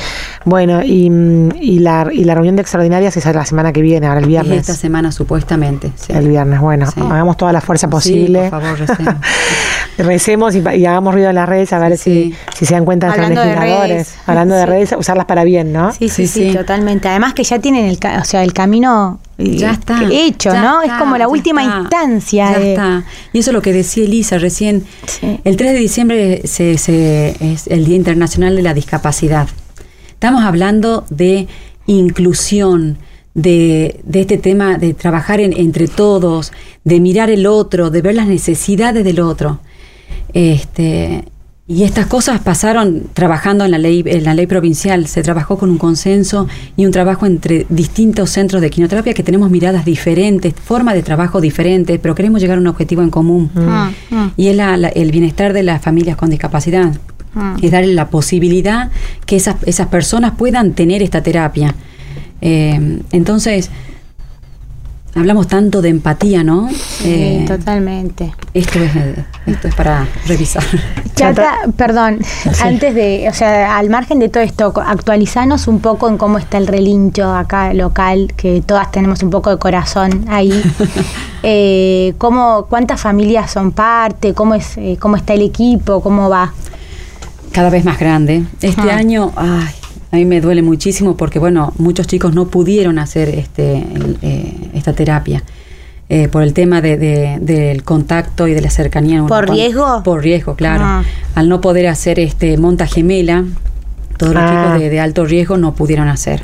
Bueno, 0.45 0.83
y, 0.83 1.11
y, 1.59 1.79
la, 1.79 2.07
y 2.11 2.25
la 2.25 2.35
reunión 2.35 2.55
de 2.55 2.61
extraordinarias 2.61 3.17
es 3.17 3.25
la 3.25 3.45
semana 3.47 3.73
que 3.73 3.81
viene, 3.81 4.05
ahora 4.05 4.19
el 4.19 4.25
Es 4.25 4.29
viernes. 4.29 4.59
esta 4.59 4.73
semana 4.75 5.11
supuestamente. 5.11 5.91
sí. 5.95 6.13
El 6.13 6.27
viernes, 6.27 6.59
bueno, 6.59 6.85
Sí. 6.91 6.99
hagamos 7.01 7.37
toda 7.37 7.51
la 7.51 7.61
fuerza 7.61 7.87
Sí, 7.87 7.91
posible. 7.91 8.49
por 8.51 8.61
favor, 8.61 8.79
recemos. 8.79 9.15
Recemos 9.97 10.55
y, 10.55 10.61
pa- 10.61 10.75
y 10.75 10.85
hagamos 10.85 11.13
ruido 11.13 11.29
en 11.29 11.35
las 11.35 11.49
redes 11.49 11.73
a 11.73 11.79
ver 11.79 11.97
Sí. 11.97 12.35
si, 12.53 12.57
si 12.59 12.65
se 12.65 12.73
dan 12.73 12.85
cuenta 12.85 13.11
Hablando 13.11 13.41
de 13.41 13.47
legisladores. 13.47 13.89
redes. 13.91 14.15
Hablando 14.27 14.55
de 14.55 14.65
redes, 14.65 14.95
usarlas 14.97 15.25
para 15.25 15.43
bien, 15.43 15.73
¿no? 15.73 15.91
Sí, 15.91 16.07
sí, 16.07 16.27
Sí, 16.27 16.27
sí, 16.45 16.51
sí. 16.51 16.57
totalmente. 16.57 17.07
Además 17.09 17.33
que 17.33 17.43
ya 17.43 17.59
tienen 17.59 17.85
el, 17.85 17.99
ca- 17.99 18.19
o 18.21 18.25
sea, 18.25 18.43
el 18.43 18.53
camino 18.53 19.19
Ya 19.39 19.71
está. 19.71 20.01
hecho, 20.11 20.51
ya 20.51 20.61
¿no? 20.61 20.81
está, 20.81 20.95
es 20.95 20.99
como 21.01 21.17
la 21.17 21.27
última 21.27 21.61
está, 21.63 21.79
instancia. 21.79 22.51
Ya 22.51 22.59
de- 22.59 22.69
está. 22.73 23.03
Y 23.33 23.39
eso 23.39 23.51
es 23.51 23.53
lo 23.53 23.61
que 23.61 23.71
decía 23.73 24.03
Elisa 24.03 24.37
recién. 24.37 24.83
Sí. 25.07 25.39
El 25.43 25.55
3 25.55 25.73
de 25.73 25.79
diciembre 25.79 26.41
se, 26.45 26.77
se- 26.77 27.35
es 27.39 27.67
el 27.67 27.85
Día 27.85 27.95
Internacional 27.95 28.55
de 28.55 28.61
la 28.63 28.73
Discapacidad. 28.73 29.47
Estamos 30.09 30.43
hablando 30.43 31.05
de 31.09 31.47
inclusión, 31.87 32.97
de, 33.33 34.01
de 34.03 34.21
este 34.21 34.37
tema 34.37 34.77
de 34.77 34.93
trabajar 34.93 35.39
en- 35.39 35.53
entre 35.57 35.87
todos, 35.87 36.51
de 36.83 36.99
mirar 36.99 37.29
el 37.29 37.45
otro, 37.47 37.89
de 37.89 38.01
ver 38.01 38.15
las 38.15 38.27
necesidades 38.27 39.03
del 39.05 39.19
otro. 39.21 39.59
Este, 40.33 41.23
y 41.71 41.83
estas 41.83 42.07
cosas 42.07 42.39
pasaron 42.39 43.03
trabajando 43.13 43.63
en 43.63 43.69
la 43.69 43.77
ley, 43.77 44.03
en 44.07 44.23
la 44.23 44.33
ley 44.33 44.47
provincial. 44.47 45.05
Se 45.05 45.21
trabajó 45.21 45.59
con 45.59 45.69
un 45.69 45.77
consenso 45.77 46.47
y 46.75 46.83
un 46.87 46.91
trabajo 46.91 47.27
entre 47.27 47.67
distintos 47.69 48.31
centros 48.31 48.59
de 48.63 48.71
quimioterapia 48.71 49.13
que 49.13 49.21
tenemos 49.21 49.51
miradas 49.51 49.85
diferentes, 49.85 50.51
formas 50.55 50.95
de 50.95 51.03
trabajo 51.03 51.39
diferentes, 51.39 51.99
pero 52.01 52.15
queremos 52.15 52.41
llegar 52.41 52.57
a 52.57 52.61
un 52.61 52.65
objetivo 52.65 53.03
en 53.03 53.11
común. 53.11 53.51
Mm, 53.53 54.15
mm. 54.15 54.31
Y 54.35 54.47
es 54.47 54.55
la- 54.55 54.77
la- 54.77 54.89
el 54.89 55.11
bienestar 55.11 55.53
de 55.53 55.61
las 55.61 55.79
familias 55.79 56.17
con 56.17 56.31
discapacidad. 56.31 56.91
Mm. 57.35 57.57
Es 57.61 57.69
darle 57.71 57.93
la 57.93 58.07
posibilidad 58.09 58.89
que 59.27 59.35
esas, 59.35 59.57
esas 59.67 59.85
personas 59.89 60.31
puedan 60.39 60.73
tener 60.73 61.03
esta 61.03 61.21
terapia. 61.21 61.75
Eh, 62.41 62.99
entonces, 63.11 63.69
hablamos 65.15 65.47
tanto 65.47 65.81
de 65.81 65.89
empatía, 65.89 66.43
¿no? 66.43 66.69
Sí, 66.69 67.03
Eh, 67.05 67.45
totalmente. 67.47 68.33
esto, 68.53 68.79
es, 68.79 68.91
esto 69.45 69.67
es 69.67 69.75
para 69.75 70.07
revisar. 70.27 70.63
Chata, 71.15 71.53
perdón, 71.75 72.19
antes 72.63 72.93
de, 72.95 73.27
o 73.29 73.33
sea, 73.33 73.77
al 73.77 73.89
margen 73.89 74.19
de 74.19 74.29
todo 74.29 74.43
esto, 74.43 74.73
actualizanos 74.85 75.67
un 75.67 75.79
poco 75.79 76.07
en 76.07 76.17
cómo 76.17 76.37
está 76.37 76.57
el 76.57 76.67
relincho 76.67 77.33
acá 77.33 77.73
local, 77.73 78.33
que 78.37 78.61
todas 78.65 78.91
tenemos 78.91 79.21
un 79.23 79.29
poco 79.29 79.49
de 79.49 79.57
corazón 79.57 80.25
ahí. 80.29 80.51
Eh, 81.41 82.15
cómo, 82.17 82.65
¿Cuántas 82.69 82.99
familias 82.99 83.49
son 83.51 83.71
parte? 83.71 84.33
¿Cómo, 84.33 84.55
es, 84.55 84.77
eh, 84.77 84.97
¿Cómo 84.99 85.15
está 85.15 85.33
el 85.33 85.41
equipo? 85.41 86.01
¿Cómo 86.01 86.27
va? 86.29 86.53
cada 87.53 87.69
vez 87.69 87.85
más 87.85 87.97
grande. 87.97 88.43
Este 88.61 88.81
Ajá. 88.81 88.97
año, 88.97 89.31
ay, 89.37 89.69
a 90.11 90.15
mí 90.17 90.25
me 90.25 90.41
duele 90.41 90.61
muchísimo 90.61 91.15
porque, 91.15 91.39
bueno, 91.39 91.71
muchos 91.77 92.07
chicos 92.07 92.33
no 92.35 92.47
pudieron 92.49 92.99
hacer 92.99 93.29
este, 93.29 93.77
el, 93.77 94.17
eh, 94.21 94.58
esta 94.79 94.93
terapia. 94.93 95.43
eh, 96.11 96.27
por 96.27 96.41
el 96.41 96.53
tema 96.55 96.81
de, 96.81 96.97
de- 96.97 97.37
del 97.39 97.83
contacto 97.83 98.47
y 98.47 98.55
de 98.55 98.61
la 98.61 98.71
cercanía. 98.71 99.19
¿Por 99.19 99.27
Cuando- 99.45 99.53
riesgo? 99.53 100.01
Por 100.03 100.23
riesgo, 100.23 100.55
claro. 100.55 100.83
Ah. 100.83 101.03
Al 101.35 101.47
no 101.49 101.61
poder 101.61 101.85
hacer 101.85 102.19
este 102.19 102.57
monta 102.57 102.87
gemela, 102.87 103.43
todos 104.17 104.33
los 104.33 104.41
Ah. 104.43 104.49
chicos 104.65 104.79
de, 104.81 104.89
de 104.89 104.99
alto 104.99 105.25
riesgo 105.25 105.57
no 105.57 105.75
pudieron 105.75 106.07
hacer. 106.07 106.41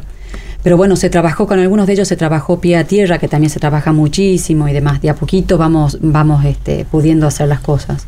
Pero 0.61 0.77
bueno, 0.77 0.95
se 0.95 1.09
trabajó 1.09 1.47
con 1.47 1.57
algunos 1.57 1.87
de 1.87 1.93
ellos, 1.93 2.07
se 2.07 2.15
trabajó 2.15 2.61
pie 2.61 2.77
a 2.77 2.83
tierra, 2.83 3.17
que 3.17 3.27
también 3.27 3.49
se 3.49 3.59
trabaja 3.59 3.91
muchísimo 3.91 4.67
y 4.67 4.73
demás. 4.73 5.01
De 5.01 5.09
a 5.09 5.15
poquito 5.15 5.57
vamos, 5.57 5.97
vamos 5.99 6.45
este, 6.45 6.85
pudiendo 6.85 7.25
hacer 7.25 7.47
las 7.47 7.59
cosas. 7.61 8.05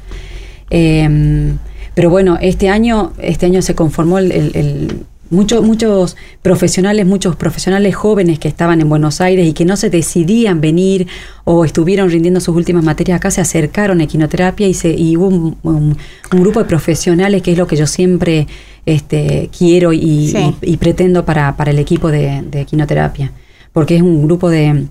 Eh, 0.69 1.53
pero 1.95 2.11
bueno, 2.11 2.37
este 2.39 2.69
año, 2.69 3.13
este 3.17 3.47
año 3.47 3.63
se 3.63 3.73
conformó 3.73 4.19
el, 4.19 4.31
el- 4.31 4.51
el- 4.55 5.05
muchos, 5.29 5.63
muchos 5.63 6.15
profesionales, 6.41 7.05
muchos 7.05 7.35
profesionales 7.35 7.95
jóvenes 7.95 8.39
que 8.39 8.47
estaban 8.47 8.81
en 8.81 8.89
Buenos 8.89 9.21
Aires 9.21 9.47
y 9.47 9.53
que 9.53 9.65
no 9.65 9.75
se 9.77 9.89
decidían 9.89 10.61
venir 10.61 11.07
o 11.43 11.65
estuvieron 11.65 12.09
rindiendo 12.09 12.39
sus 12.39 12.55
últimas 12.55 12.83
materias 12.83 13.17
acá, 13.17 13.31
se 13.31 13.41
acercaron 13.41 13.99
a 14.01 14.03
equinoterapia 14.05 14.67
y, 14.67 14.73
se, 14.73 14.89
y 14.93 15.17
hubo 15.17 15.27
un, 15.27 15.57
un- 15.63 15.97
un 16.31 16.41
grupo 16.41 16.59
de 16.59 16.65
profesionales 16.65 17.41
que 17.41 17.51
es 17.53 17.57
lo 17.57 17.67
que 17.67 17.75
yo 17.75 17.87
siempre 17.87 18.47
este, 18.85 19.49
quiero 19.57 19.93
y, 19.93 20.29
Sí. 20.29 20.55
y- 20.61 20.73
y 20.73 20.77
pretendo 20.77 21.25
para, 21.25 21.55
para 21.57 21.71
el 21.71 21.79
equipo 21.79 22.09
de, 22.09 22.43
de 22.49 22.61
equinoterapia, 22.61 23.31
porque 23.73 23.95
es 23.97 24.01
un 24.01 24.23
grupo 24.25 24.49
de, 24.49 24.85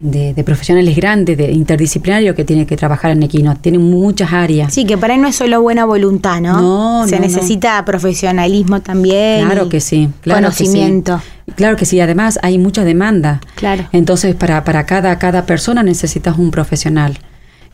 de, 0.00 0.32
de 0.32 0.44
profesionales 0.44 0.94
grandes, 0.94 1.36
de 1.36 1.50
interdisciplinario 1.50 2.34
que 2.34 2.44
tiene 2.44 2.66
que 2.66 2.76
trabajar 2.76 3.10
en 3.10 3.22
equino, 3.24 3.56
tiene 3.56 3.78
muchas 3.78 4.32
áreas. 4.32 4.72
Sí, 4.72 4.84
que 4.84 4.96
para 4.96 5.14
ahí 5.14 5.20
no 5.20 5.26
es 5.26 5.34
solo 5.34 5.60
buena 5.60 5.84
voluntad, 5.84 6.40
¿no? 6.40 6.60
No, 6.60 7.06
Se 7.08 7.16
no, 7.16 7.22
no. 7.22 7.26
necesita 7.26 7.84
profesionalismo 7.84 8.80
también. 8.80 9.44
Claro 9.46 9.68
que 9.68 9.80
sí, 9.80 10.08
claro 10.20 10.48
que 10.48 10.54
sí. 10.54 10.64
conocimiento. 10.66 11.20
Claro 11.56 11.76
que 11.76 11.84
sí, 11.84 12.00
además 12.00 12.38
hay 12.42 12.58
mucha 12.58 12.84
demanda. 12.84 13.40
Claro. 13.56 13.86
Entonces, 13.92 14.34
para, 14.36 14.62
para 14.62 14.86
cada, 14.86 15.18
cada 15.18 15.46
persona 15.46 15.82
necesitas 15.82 16.38
un 16.38 16.50
profesional. 16.52 17.18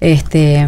Este 0.01 0.67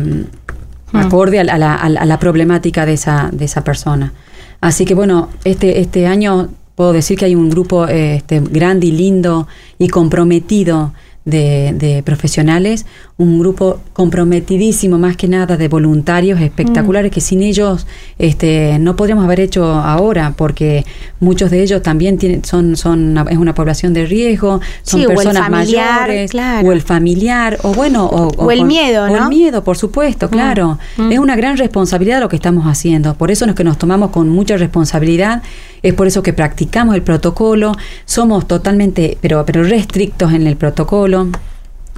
Hmm. 0.92 0.96
acorde 0.98 1.40
a 1.40 1.44
la, 1.44 1.54
a 1.54 1.58
la- 1.58 1.74
a 1.74 1.88
la- 1.88 2.00
a 2.02 2.04
la 2.04 2.18
problemática 2.18 2.86
de 2.86 2.92
esa, 2.92 3.28
de 3.32 3.44
esa 3.44 3.64
persona. 3.64 4.12
Así 4.60 4.84
que 4.84 4.94
bueno, 4.94 5.30
este, 5.44 5.80
este 5.80 6.06
año 6.06 6.48
puedo 6.76 6.92
decir 6.92 7.18
que 7.18 7.24
hay 7.24 7.34
un 7.34 7.50
grupo 7.50 7.88
eh, 7.88 8.16
este, 8.16 8.40
grande 8.40 8.86
y 8.86 8.92
lindo 8.92 9.48
y 9.78 9.88
comprometido 9.88 10.92
de, 11.26 11.74
de 11.76 12.02
profesionales, 12.02 12.86
un 13.18 13.38
grupo 13.38 13.80
comprometidísimo 13.92 14.96
más 14.98 15.16
que 15.16 15.28
nada 15.28 15.56
de 15.56 15.68
voluntarios 15.68 16.40
espectaculares 16.40 17.10
que 17.12 17.20
sin 17.20 17.42
ellos 17.42 17.86
este, 18.18 18.78
no 18.78 18.96
podríamos 18.96 19.24
haber 19.24 19.40
hecho 19.40 19.64
ahora 19.64 20.34
porque 20.36 20.84
muchos 21.20 21.50
de 21.50 21.62
ellos 21.62 21.82
también 21.82 22.16
tienen, 22.16 22.44
son, 22.44 22.76
son 22.76 23.10
una- 23.10 23.26
es 23.30 23.38
una 23.38 23.54
población 23.54 23.92
de 23.92 24.06
riesgo, 24.06 24.60
son 24.82 25.00
Sí, 25.00 25.06
o 25.06 25.08
personas 25.08 25.48
familiar, 25.48 26.00
mayores, 26.02 26.30
claro. 26.30 26.68
o 26.68 26.72
el 26.72 26.80
familiar, 26.82 27.58
o 27.62 27.74
bueno, 27.74 28.06
o, 28.06 28.28
O 28.44 28.50
el 28.50 28.64
miedo, 28.64 29.04
o 29.04 29.08
¿no? 29.08 29.24
el 29.24 29.28
miedo, 29.28 29.62
por 29.64 29.76
supuesto, 29.76 30.30
claro. 30.30 30.78
mm. 30.96 31.12
Es 31.12 31.18
una 31.18 31.36
gran 31.36 31.56
responsabilidad 31.56 32.20
lo 32.20 32.28
que 32.28 32.36
estamos 32.36 32.64
haciendo. 32.66 33.14
Por 33.14 33.30
eso 33.30 33.44
es 33.44 33.54
que 33.54 33.64
nos 33.64 33.78
tomamos 33.78 34.10
con 34.10 34.28
mucha 34.28 34.56
responsabilidad. 34.56 35.42
Es 35.86 35.94
por 35.94 36.06
eso 36.06 36.22
que 36.22 36.32
practicamos 36.32 36.94
el 36.94 37.02
protocolo. 37.02 37.72
Somos 38.04 38.46
totalmente, 38.48 39.18
pero, 39.20 39.44
pero 39.46 39.62
restrictos 39.62 40.32
en 40.32 40.46
el 40.46 40.56
protocolo. 40.56 41.28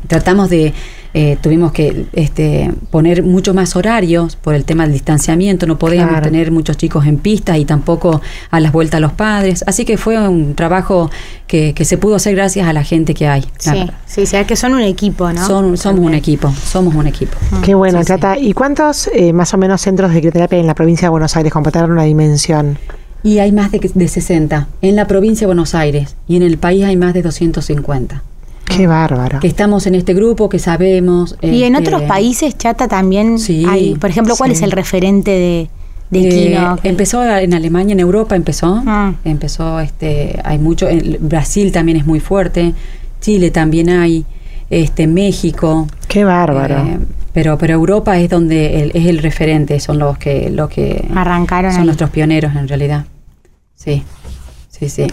Tratamos 0.07 0.49
de, 0.49 0.73
eh, 1.13 1.37
tuvimos 1.43 1.73
que 1.73 2.07
este, 2.13 2.71
poner 2.91 3.25
mucho 3.25 3.53
más 3.53 3.75
horarios 3.75 4.37
por 4.37 4.55
el 4.55 4.65
tema 4.65 4.85
del 4.85 4.93
distanciamiento. 4.93 5.67
No 5.67 5.77
podíamos 5.77 6.11
Claro. 6.13 6.25
tener 6.27 6.53
muchos 6.53 6.77
chicos 6.77 7.05
en 7.07 7.17
pistas 7.19 7.59
y 7.59 7.65
tampoco 7.65 8.21
a 8.51 8.61
las 8.61 8.71
vueltas 8.73 8.99
a 8.99 9.01
los 9.01 9.13
padres. 9.13 9.65
Así 9.67 9.85
que 9.85 9.97
fue 9.97 10.17
un 10.29 10.55
trabajo 10.55 11.11
que, 11.49 11.75
que 11.75 11.85
se 11.85 11.99
pudo 11.99 12.15
hacer 12.15 12.37
gracias 12.37 12.69
a 12.69 12.73
la 12.73 12.85
gente 12.85 13.13
que 13.15 13.27
hay. 13.27 13.45
Sí, 13.59 13.87
sí, 14.07 14.25
sí, 14.27 14.37
es 14.37 14.47
que 14.47 14.55
son 14.55 14.75
un 14.75 14.83
equipo, 14.83 15.33
¿no? 15.33 15.45
Son- 15.45 15.77
somos 15.77 16.05
un 16.07 16.15
equipo, 16.15 16.53
somos 16.53 16.95
un 16.95 17.07
equipo. 17.09 17.37
Qué 17.65 17.75
bueno, 17.75 18.01
Sí. 18.05 18.13
¿Y 18.41 18.53
cuántos 18.53 19.09
eh, 19.13 19.33
más 19.33 19.53
o 19.53 19.59
menos 19.59 19.81
centros 19.81 20.13
de 20.13 20.21
crioterapia 20.21 20.57
hay 20.57 20.61
en 20.61 20.67
la 20.69 20.75
provincia 20.75 21.07
de 21.07 21.11
Buenos 21.11 21.35
Aires? 21.37 21.53
Como 21.53 21.65
para 21.65 21.87
una 21.87 22.05
dimensión. 22.05 22.79
Y 23.23 23.39
hay 23.39 23.53
más 23.53 23.71
de, 23.73 23.91
de 23.95 24.09
60 24.09 24.69
en 24.81 24.97
la 24.97 25.07
provincia 25.07 25.41
de 25.41 25.47
Buenos 25.47 25.75
Aires 25.75 26.15
y 26.29 26.37
en 26.37 26.43
el 26.43 26.59
país 26.59 26.85
hay 26.85 26.97
más 26.97 27.15
de 27.15 27.23
250. 27.23 28.23
Qué 28.65 28.87
bárbaro. 28.87 29.41
Que 29.41 29.49
estamos 29.49 29.87
en 29.87 29.95
este 29.95 30.15
grupo, 30.15 30.49
que 30.49 30.59
sabemos. 30.59 31.37
Y 31.43 31.63
en 31.65 31.75
este, 31.75 31.89
otros 31.89 32.03
países, 32.09 32.57
Chata, 32.59 32.87
también 32.87 33.39
Sí, 33.39 33.65
hay, 33.69 33.95
por 33.95 34.11
ejemplo, 34.11 34.35
¿cuál 34.37 34.51
sí. 34.51 34.57
es 34.57 34.63
el 34.63 34.73
referente 34.73 35.31
de, 35.31 35.71
de 36.11 36.29
Eh, 36.29 36.49
Kino. 36.51 36.79
empezó 36.85 37.25
en 37.25 37.55
Alemania, 37.55 37.95
en 37.95 38.01
Europa 38.01 38.37
empezó. 38.37 38.83
Ah. 38.87 39.15
Empezó, 39.25 39.81
este, 39.81 40.39
hay 40.45 40.59
mucho. 40.59 40.87
En 40.89 41.17
Brasil 41.21 41.73
también 41.73 41.97
es 41.99 42.07
muy 42.07 42.21
fuerte. 42.21 42.75
Chile 43.21 43.51
también 43.51 43.89
hay. 43.89 44.25
Este, 44.71 45.07
México. 45.07 45.89
Qué 46.07 46.25
bárbaro. 46.25 46.85
Pero, 47.41 47.57
pero 47.57 47.75
Europa 47.75 48.19
es 48.19 48.29
donde 48.29 48.83
el- 48.83 48.91
es 48.95 49.07
el 49.07 49.19
referente, 49.19 49.79
son 49.79 50.01
los 50.01 50.19
que, 50.19 50.51
los 50.51 50.69
que 50.69 51.07
Arrancaron 51.15 51.71
son 51.71 51.83
ahí. 51.83 51.87
nuestros 51.87 52.11
pioneros 52.11 52.53
en 52.57 52.67
realidad. 52.67 53.05
Sí, 53.77 54.03
sí, 54.69 54.89
sí. 54.89 55.07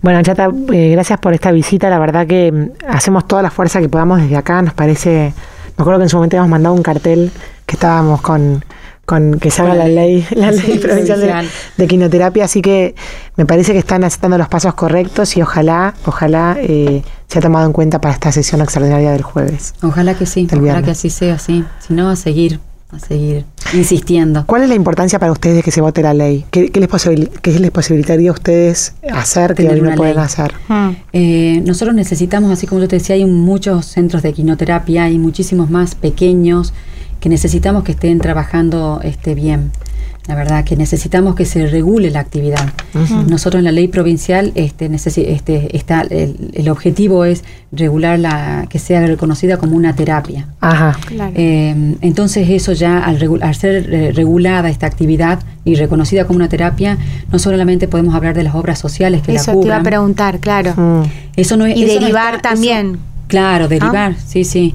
Bueno, 0.00 0.22
Chata, 0.22 0.48
eh, 0.72 0.90
gracias 0.92 1.18
por 1.18 1.34
esta 1.34 1.50
visita. 1.50 1.90
La 1.90 1.98
verdad 1.98 2.24
que 2.24 2.52
mm, 2.52 2.70
hacemos 2.88 3.26
toda 3.26 3.42
la 3.42 3.50
fuerza 3.50 3.80
que 3.80 3.88
podamos 3.88 4.20
desde 4.22 4.36
acá. 4.36 4.62
Nos 4.62 4.74
parece. 4.74 5.34
Me 5.76 5.82
acuerdo 5.82 5.98
que 5.98 6.04
en 6.04 6.08
su 6.08 6.16
momento 6.18 6.36
habíamos 6.36 6.50
mandado 6.52 6.72
un 6.76 6.84
cartel 6.84 7.32
que 7.66 7.74
estábamos 7.74 8.20
con. 8.22 8.64
Con 9.04 9.38
que 9.40 9.50
salga 9.50 9.70
Con 9.72 9.78
la 9.78 9.88
la 9.88 9.94
ley, 9.94 10.26
la 10.36 10.52
sí, 10.52 10.66
ley 10.66 10.78
provincial 10.78 11.20
de, 11.20 11.48
de 11.76 11.86
quinoterapia, 11.88 12.44
así 12.44 12.62
que 12.62 12.94
me 13.36 13.44
parece 13.46 13.72
que 13.72 13.78
están 13.78 14.04
aceptando 14.04 14.38
los 14.38 14.48
pasos 14.48 14.74
correctos 14.74 15.36
y 15.36 15.42
ojalá, 15.42 15.94
ojalá 16.06 16.56
eh, 16.60 17.02
se 17.28 17.38
ha 17.38 17.42
tomado 17.42 17.66
en 17.66 17.72
cuenta 17.72 18.00
para 18.00 18.14
esta 18.14 18.30
sesión 18.30 18.60
extraordinaria 18.60 19.10
del 19.10 19.22
jueves. 19.22 19.74
Ojalá 19.82 20.14
que 20.14 20.24
sí, 20.26 20.44
ojalá 20.46 20.62
viernes. 20.62 20.84
que 20.84 20.90
así 20.92 21.10
sea, 21.10 21.38
sí. 21.38 21.64
Si 21.86 21.92
no, 21.94 22.10
a 22.10 22.16
seguir, 22.16 22.60
a 22.92 22.98
seguir 23.00 23.44
insistiendo. 23.74 24.44
¿Cuál 24.46 24.62
es 24.62 24.68
la 24.68 24.74
importancia 24.76 25.18
para 25.18 25.32
ustedes 25.32 25.56
de 25.56 25.62
que 25.62 25.70
se 25.72 25.80
vote 25.80 26.00
la 26.02 26.14
ley? 26.14 26.44
¿Qué, 26.50 26.70
qué 26.70 26.78
les, 26.78 26.88
posibil- 26.88 27.28
qué 27.40 27.58
les 27.58 27.70
posibilitaría 27.72 28.30
a 28.30 28.34
ustedes 28.34 28.94
hacer 29.12 29.54
que 29.54 29.64
Tener 29.64 29.82
hoy 29.82 29.90
no 29.90 29.96
pueden 29.96 30.14
ley. 30.16 30.24
hacer? 30.24 30.52
Mm. 30.68 30.90
Eh, 31.12 31.62
nosotros 31.66 31.94
necesitamos, 31.96 32.50
así 32.52 32.66
como 32.68 32.80
yo 32.82 32.88
te 32.88 32.96
decía, 32.96 33.16
hay 33.16 33.24
muchos 33.24 33.86
centros 33.86 34.22
de 34.22 34.32
quinoterapia, 34.32 35.04
hay 35.04 35.18
muchísimos 35.18 35.70
más 35.70 35.94
pequeños 35.96 36.72
que 37.22 37.28
necesitamos 37.28 37.84
que 37.84 37.92
estén 37.92 38.18
trabajando 38.18 39.00
este, 39.04 39.34
bien. 39.34 39.70
La 40.28 40.34
verdad 40.36 40.64
que 40.64 40.76
necesitamos 40.76 41.34
que 41.34 41.44
se 41.44 41.66
regule 41.66 42.10
la 42.10 42.20
actividad. 42.20 42.68
Nosotros 43.28 43.58
en 43.58 43.64
la 43.64 43.72
ley 43.72 43.88
provincial 43.88 44.52
este, 44.54 44.88
necesi- 44.90 45.24
este, 45.26 45.76
está 45.76 46.02
el, 46.02 46.50
el 46.52 46.68
objetivo 46.68 47.24
es 47.24 47.42
regular 47.72 48.18
la 48.20 48.66
que 48.68 48.78
sea 48.78 49.04
reconocida 49.06 49.56
como 49.56 49.74
una 49.76 49.94
terapia. 49.96 50.46
Ajá. 50.60 50.96
Claro. 51.06 51.32
Eh, 51.34 51.96
entonces 52.02 52.48
eso 52.50 52.72
ya 52.72 52.98
al, 53.00 53.18
regu- 53.20 53.42
al 53.42 53.54
ser 53.56 53.92
eh, 53.92 54.12
regulada 54.12 54.68
esta 54.70 54.86
actividad 54.86 55.40
y 55.64 55.74
reconocida 55.76 56.24
como 56.24 56.36
una 56.36 56.48
terapia, 56.48 56.98
no 57.32 57.38
solamente 57.40 57.88
podemos 57.88 58.14
hablar 58.14 58.34
de 58.36 58.44
las 58.44 58.54
obras 58.54 58.78
sociales 58.78 59.22
que 59.22 59.34
Eso 59.34 59.54
la 59.54 59.60
te 59.60 59.66
iba 59.66 59.74
a 59.74 59.78
cubran. 59.78 59.82
preguntar, 59.82 60.38
claro. 60.38 60.74
Mm. 60.76 61.02
Eso 61.36 61.56
no 61.56 61.66
es, 61.66 61.76
Y 61.76 61.82
eso 61.84 61.94
no 61.94 62.00
derivar 62.00 62.34
está- 62.36 62.50
también. 62.50 62.86
eso- 62.90 62.98
claro, 63.26 63.66
derivar, 63.66 64.14
sí, 64.24 64.44
sí. 64.44 64.74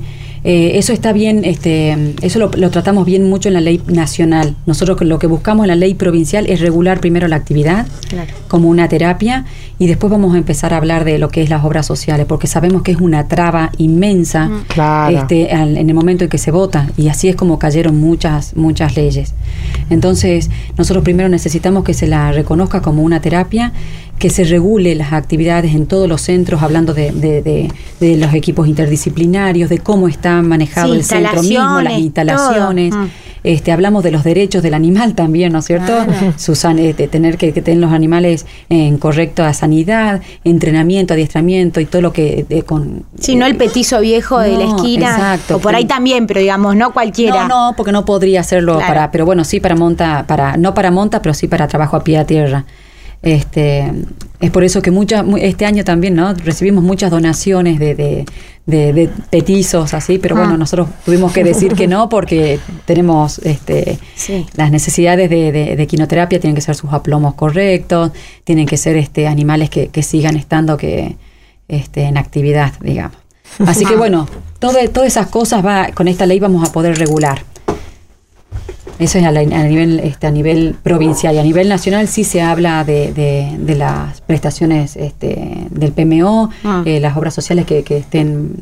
Eh, 0.49 0.77
eso 0.77 0.93
está 0.93 1.11
bien, 1.11 1.43
este, 1.43 2.13
eso 2.21 2.39
lo, 2.39 2.49
lo 2.55 2.69
tratamos 2.69 3.05
bien 3.05 3.29
mucho 3.29 3.49
en 3.49 3.53
la 3.53 3.59
ley 3.59 3.81
nacional. 3.87 4.55
Nosotros 4.65 5.01
lo 5.01 5.19
que 5.19 5.27
buscamos 5.27 5.65
en 5.65 5.67
la 5.67 5.75
ley 5.75 5.93
provincial 5.93 6.45
es 6.47 6.61
regular 6.61 7.01
primero 7.01 7.27
la 7.27 7.35
actividad 7.35 7.85
Claro. 8.07 8.31
como 8.47 8.69
una 8.69 8.87
terapia 8.87 9.43
y 9.77 9.87
después 9.87 10.09
vamos 10.09 10.35
a 10.35 10.37
empezar 10.37 10.73
a 10.73 10.77
hablar 10.77 11.03
de 11.03 11.17
lo 11.19 11.27
que 11.27 11.41
es 11.43 11.49
las 11.49 11.65
obras 11.65 11.85
sociales, 11.85 12.25
porque 12.29 12.47
sabemos 12.47 12.81
que 12.81 12.93
es 12.93 13.01
una 13.01 13.27
traba 13.27 13.71
inmensa 13.77 14.49
Claro. 14.69 15.17
este, 15.17 15.51
al- 15.51 15.75
en 15.75 15.89
el 15.89 15.93
momento 15.93 16.23
en 16.23 16.29
que 16.29 16.37
se 16.37 16.51
vota 16.51 16.87
y 16.95 17.09
así 17.09 17.27
es 17.27 17.35
como 17.35 17.59
cayeron 17.59 17.97
muchas 17.99 18.55
muchas 18.55 18.95
leyes. 18.95 19.33
Entonces, 19.89 20.49
nosotros 20.77 21.03
primero 21.03 21.27
necesitamos 21.27 21.83
que 21.83 21.93
se 21.93 22.07
la 22.07 22.31
reconozca 22.31 22.81
como 22.81 23.01
una 23.03 23.19
terapia, 23.19 23.73
que 24.19 24.29
se 24.31 24.43
regule 24.45 24.95
las 24.95 25.13
actividades 25.13 25.75
en 25.75 25.85
todos 25.85 26.07
los 26.09 26.21
centros, 26.21 26.63
hablando 26.63 26.93
de, 26.93 27.11
de- 27.11 27.41
de- 27.41 27.71
de 27.99 28.17
los 28.17 28.33
equipos 28.33 28.67
interdisciplinarios, 28.67 29.69
de 29.69 29.77
cómo 29.79 30.07
está 30.07 30.41
manejado 30.41 30.93
Sí, 30.93 30.99
el 30.99 31.03
centro 31.05 31.43
mismo, 31.43 31.81
las 31.81 31.99
instalaciones, 31.99 32.91
todo. 32.91 33.07
Este, 33.43 33.71
hablamos 33.71 34.03
de 34.03 34.11
los 34.11 34.23
derechos 34.23 34.61
del 34.63 34.73
animal 34.73 35.13
también, 35.13 35.53
¿no 35.53 35.59
es 35.59 35.65
cierto? 35.65 35.93
Claro. 36.03 36.33
Susan, 36.37 36.79
eh, 36.79 36.93
de 36.93 37.07
tener 37.07 37.37
que, 37.37 37.53
que 37.53 37.61
tener 37.61 37.79
los 37.79 37.91
animales 37.93 38.45
en 38.69 38.97
correcta 38.97 39.53
sanidad, 39.53 40.21
entrenamiento, 40.43 41.13
adiestramiento 41.13 41.79
y 41.79 41.85
todo 41.85 42.01
lo 42.01 42.11
que 42.11 42.45
eh, 42.49 42.63
con 42.63 43.03
Si 43.19 43.35
no 43.35 43.45
el 43.45 43.55
petizo 43.55 44.01
viejo 44.01 44.39
de 44.39 44.57
la 44.57 44.63
esquina. 44.65 45.11
exacto. 45.11 45.57
O 45.57 45.59
por 45.59 45.75
ahí 45.75 45.85
también, 45.85 46.27
pero 46.27 46.39
digamos, 46.41 46.75
no 46.75 46.91
cualquiera. 46.91 47.47
No, 47.47 47.69
no, 47.69 47.73
porque 47.77 47.91
no 47.91 48.03
podría 48.03 48.41
hacerlo 48.41 48.73
Claro. 48.77 48.87
para, 48.87 49.11
pero 49.11 49.25
bueno, 49.25 49.43
sí 49.45 49.59
para 49.59 49.75
monta, 49.75 50.25
para, 50.27 50.57
no 50.57 50.73
para 50.73 50.91
monta, 50.91 51.21
pero 51.21 51.33
sí 51.33 51.47
para 51.47 51.67
trabajo 51.67 51.95
a 51.95 52.03
pie 52.03 52.17
a 52.17 52.25
tierra. 52.25 52.65
Este, 53.23 53.91
es 54.39 54.51
por 54.51 54.63
eso 54.63 54.81
que 54.81 54.91
muchas, 54.91 55.25
este 55.39 55.65
año 55.65 55.83
también, 55.83 56.15
¿no? 56.15 56.33
Recibimos 56.33 56.83
muchas 56.83 57.09
donaciones 57.11 57.79
de, 57.79 57.95
de, 57.95 58.25
de- 58.67 58.93
de 58.93 59.09
petizos 59.29 59.93
así, 59.93 60.17
pero 60.19 60.35
Ah. 60.35 60.39
bueno, 60.41 60.57
nosotros 60.57 60.87
tuvimos 61.03 61.33
que 61.33 61.43
decir 61.43 61.73
que 61.73 61.87
no 61.87 62.09
porque 62.09 62.59
tenemos 62.85 63.39
este 63.39 63.97
Sí. 64.15 64.45
las 64.55 64.71
necesidades 64.71 65.29
de, 65.29 65.87
quinoterapia, 65.89 66.39
tienen 66.39 66.55
que 66.55 66.61
ser 66.61 66.75
sus 66.75 66.93
aplomos 66.93 67.33
correctos, 67.33 68.11
tienen 68.43 68.65
que 68.67 68.77
ser 68.77 68.95
este 68.97 69.27
animales 69.27 69.69
que, 69.69 69.87
que 69.87 70.03
sigan 70.03 70.35
estando 70.37 70.77
que 70.77 71.15
este 71.67 72.03
en 72.03 72.17
actividad, 72.17 72.73
digamos. 72.81 73.17
Así 73.65 73.83
que 73.85 73.95
bueno, 73.95 74.27
todo- 74.59 74.77
todas 74.91 75.07
esas 75.07 75.27
cosas 75.27 75.65
va, 75.65 75.87
con 75.93 76.07
esta 76.07 76.25
ley 76.27 76.39
vamos 76.39 76.67
a 76.67 76.71
poder 76.71 76.97
regular. 76.99 77.41
Eso 78.99 79.17
es 79.19 79.25
a, 79.25 79.31
la- 79.31 79.41
a 79.41 79.63
nivel 79.63 79.99
este, 79.99 80.27
a 80.27 80.31
nivel 80.31 80.75
provincial 80.81 81.35
y 81.35 81.39
a 81.39 81.43
nivel 81.43 81.69
nacional 81.69 82.07
sí 82.07 82.23
se 82.23 82.41
habla 82.41 82.83
de, 82.83 83.13
de- 83.13 83.55
de 83.59 83.75
las 83.75 84.21
prestaciones 84.21 84.95
este, 84.95 85.67
del 85.69 85.91
PMO, 85.91 86.49
Ah. 86.63 86.81
eh, 86.85 86.99
las 86.99 87.15
obras 87.17 87.33
sociales 87.33 87.65
que, 87.65 87.83
que 87.83 87.97
estén 87.97 88.53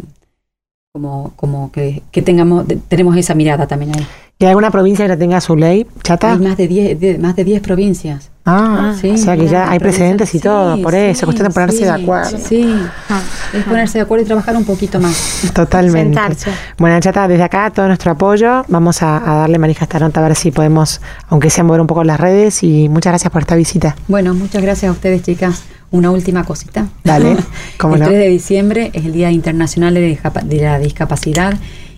como 0.93 1.33
como 1.35 1.71
que, 1.71 2.01
que 2.11 2.21
tengamos 2.21 2.65
tenemos 2.87 3.15
esa 3.17 3.33
mirada 3.35 3.67
también 3.67 3.91
ahí. 3.97 4.07
¿Y 4.37 4.43
hay 4.43 4.49
alguna 4.49 4.69
provincia 4.69 5.05
que 5.05 5.09
ya 5.09 5.17
tenga 5.17 5.39
su 5.39 5.55
ley, 5.55 5.87
chata? 6.03 6.33
Hay 6.33 6.39
más 6.39 6.57
de 6.57 6.67
10 6.67 6.99
de- 6.99 7.17
más 7.17 7.37
de 7.37 7.45
10 7.45 7.61
provincias. 7.61 8.31
Ah, 8.45 8.93
Sí, 8.99 9.11
o 9.11 9.17
sea 9.17 9.37
que 9.37 9.47
ya 9.47 9.71
hay 9.71 9.79
precedentes 9.79 10.29
y 10.35 10.39
Sí, 10.39 10.43
todo, 10.43 10.79
por 10.81 10.93
eso, 10.93 11.21
sí, 11.21 11.25
cuestión 11.25 11.47
de 11.47 11.53
ponerse 11.53 11.85
de 11.85 11.89
acuerdo. 11.89 12.37
Sí, 12.37 12.75
Ah. 13.09 13.21
es 13.53 13.63
ponerse 13.63 13.97
de 13.97 14.01
acuerdo 14.03 14.23
y 14.25 14.27
trabajar 14.27 14.55
un 14.57 14.65
poquito 14.65 14.99
más. 14.99 15.49
Totalmente. 15.53 16.15
Sentarse. 16.19 16.51
Bueno, 16.77 16.99
Chata, 16.99 17.27
desde 17.29 17.43
acá 17.43 17.71
todo 17.73 17.87
nuestro 17.87 18.11
apoyo. 18.11 18.63
Vamos 18.67 19.01
a, 19.01 19.17
a 19.17 19.35
darle 19.37 19.57
manija 19.57 19.81
a 19.81 19.85
esta 19.85 19.99
nota 19.99 20.19
a 20.19 20.27
ver 20.27 20.35
si 20.35 20.51
podemos, 20.51 20.99
aunque 21.29 21.49
sea 21.49 21.63
mover 21.63 21.79
un 21.81 21.87
poco 21.87 22.03
las 22.03 22.19
redes. 22.19 22.61
Y 22.61 22.89
muchas 22.89 23.11
gracias 23.11 23.31
por 23.31 23.41
esta 23.41 23.55
visita. 23.55 23.95
Bueno, 24.09 24.33
muchas 24.33 24.61
gracias 24.61 24.89
a 24.89 24.91
ustedes, 24.91 25.23
chicas. 25.23 25.63
Una 25.91 26.11
última 26.11 26.43
cosita. 26.43 26.87
Dale, 27.05 27.37
cómo 27.79 27.95
el 27.95 28.01
no. 28.01 28.07
3 28.07 28.19
de 28.19 28.27
diciembre 28.27 28.91
es 28.93 29.05
el 29.05 29.13
Día 29.13 29.31
Internacional 29.31 29.93
de 29.93 30.59
la 30.61 30.77
Discapacidad 30.79 31.53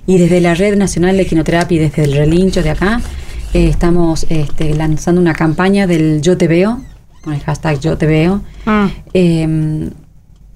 y 0.08 0.18
desde 0.18 0.42
la 0.42 0.56
Red 0.56 0.76
Nacional 0.78 1.16
de 1.18 1.26
Quinoterapia 1.28 1.76
y 1.76 1.80
desde 1.80 2.04
el 2.06 2.14
Relincho 2.14 2.64
de 2.64 2.72
acá 2.72 3.02
eh, 3.54 3.68
estamos 3.68 4.26
este, 4.30 4.74
lanzando 4.74 5.22
una 5.22 5.34
campaña 5.34 5.86
del 5.86 6.22
Yo 6.22 6.36
Te 6.38 6.48
Veo, 6.48 6.82
con 7.22 7.34
el 7.34 7.42
hashtag 7.42 7.80
Yo 7.80 7.98
Te 7.98 8.06
Veo, 8.08 8.42
Mm. 8.66 8.86
eh, 9.14 9.90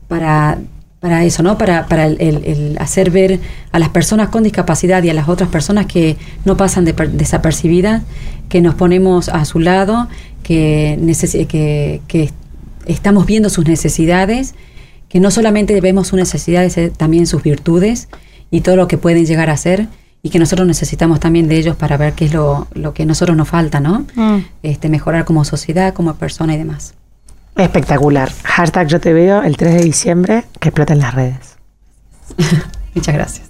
para, 0.07 0.57
para 0.99 1.23
eso, 1.25 1.41
¿no? 1.43 1.57
Para, 1.57 1.87
para 1.87 2.05
el, 2.05 2.17
el- 2.19 2.43
el 2.45 2.77
hacer 2.79 3.11
ver 3.11 3.39
a 3.71 3.79
las 3.79 3.89
personas 3.89 4.29
con 4.29 4.43
discapacidad 4.43 5.01
y 5.03 5.09
a 5.09 5.13
las 5.13 5.29
otras 5.29 5.49
personas 5.49 5.85
que 5.85 6.17
no 6.45 6.57
pasan 6.57 6.85
de 6.85 6.93
per- 6.93 7.11
desapercibidas, 7.11 8.03
que 8.49 8.61
nos 8.61 8.75
ponemos 8.75 9.29
a 9.29 9.45
su 9.45 9.59
lado, 9.59 10.07
que, 10.43 10.99
que, 11.49 12.01
que 12.07 12.29
estamos 12.85 13.25
viendo 13.25 13.49
sus 13.49 13.65
necesidades, 13.67 14.53
que 15.07 15.19
no 15.19 15.31
solamente 15.31 15.79
vemos 15.81 16.07
sus 16.07 16.19
necesidades, 16.19 16.77
eh, 16.77 16.91
también 16.95 17.25
sus 17.27 17.43
virtudes 17.43 18.07
y 18.51 18.61
todo 18.61 18.75
lo 18.75 18.87
que 18.87 18.97
pueden 18.97 19.25
llegar 19.25 19.49
a 19.49 19.57
ser 19.57 19.87
y 20.21 20.29
que 20.29 20.37
nosotros 20.37 20.67
necesitamos 20.67 21.19
también 21.19 21.47
de 21.47 21.57
ellos 21.57 21.75
para 21.75 21.97
ver 21.97 22.13
qué 22.13 22.25
es 22.25 22.33
lo, 22.33 22.67
lo 22.73 22.93
que 22.93 23.03
a 23.03 23.05
nosotros 23.05 23.35
nos 23.35 23.47
falta, 23.47 23.79
¿no? 23.79 24.05
Mm. 24.13 24.37
Este, 24.61 24.89
mejorar 24.89 25.25
como 25.25 25.43
sociedad, 25.45 25.93
como 25.93 26.13
persona 26.15 26.53
y 26.53 26.57
demás. 26.57 26.93
Espectacular. 27.55 28.31
Hashtag 28.43 28.87
yo 28.87 28.99
te 28.99 29.13
veo 29.13 29.41
el 29.41 29.57
3 29.57 29.75
de 29.75 29.83
diciembre, 29.83 30.43
que 30.59 30.69
explota 30.69 30.93
en 30.93 30.99
las 30.99 31.13
redes. 31.13 31.57
Muchas 32.93 33.15
gracias. 33.15 33.47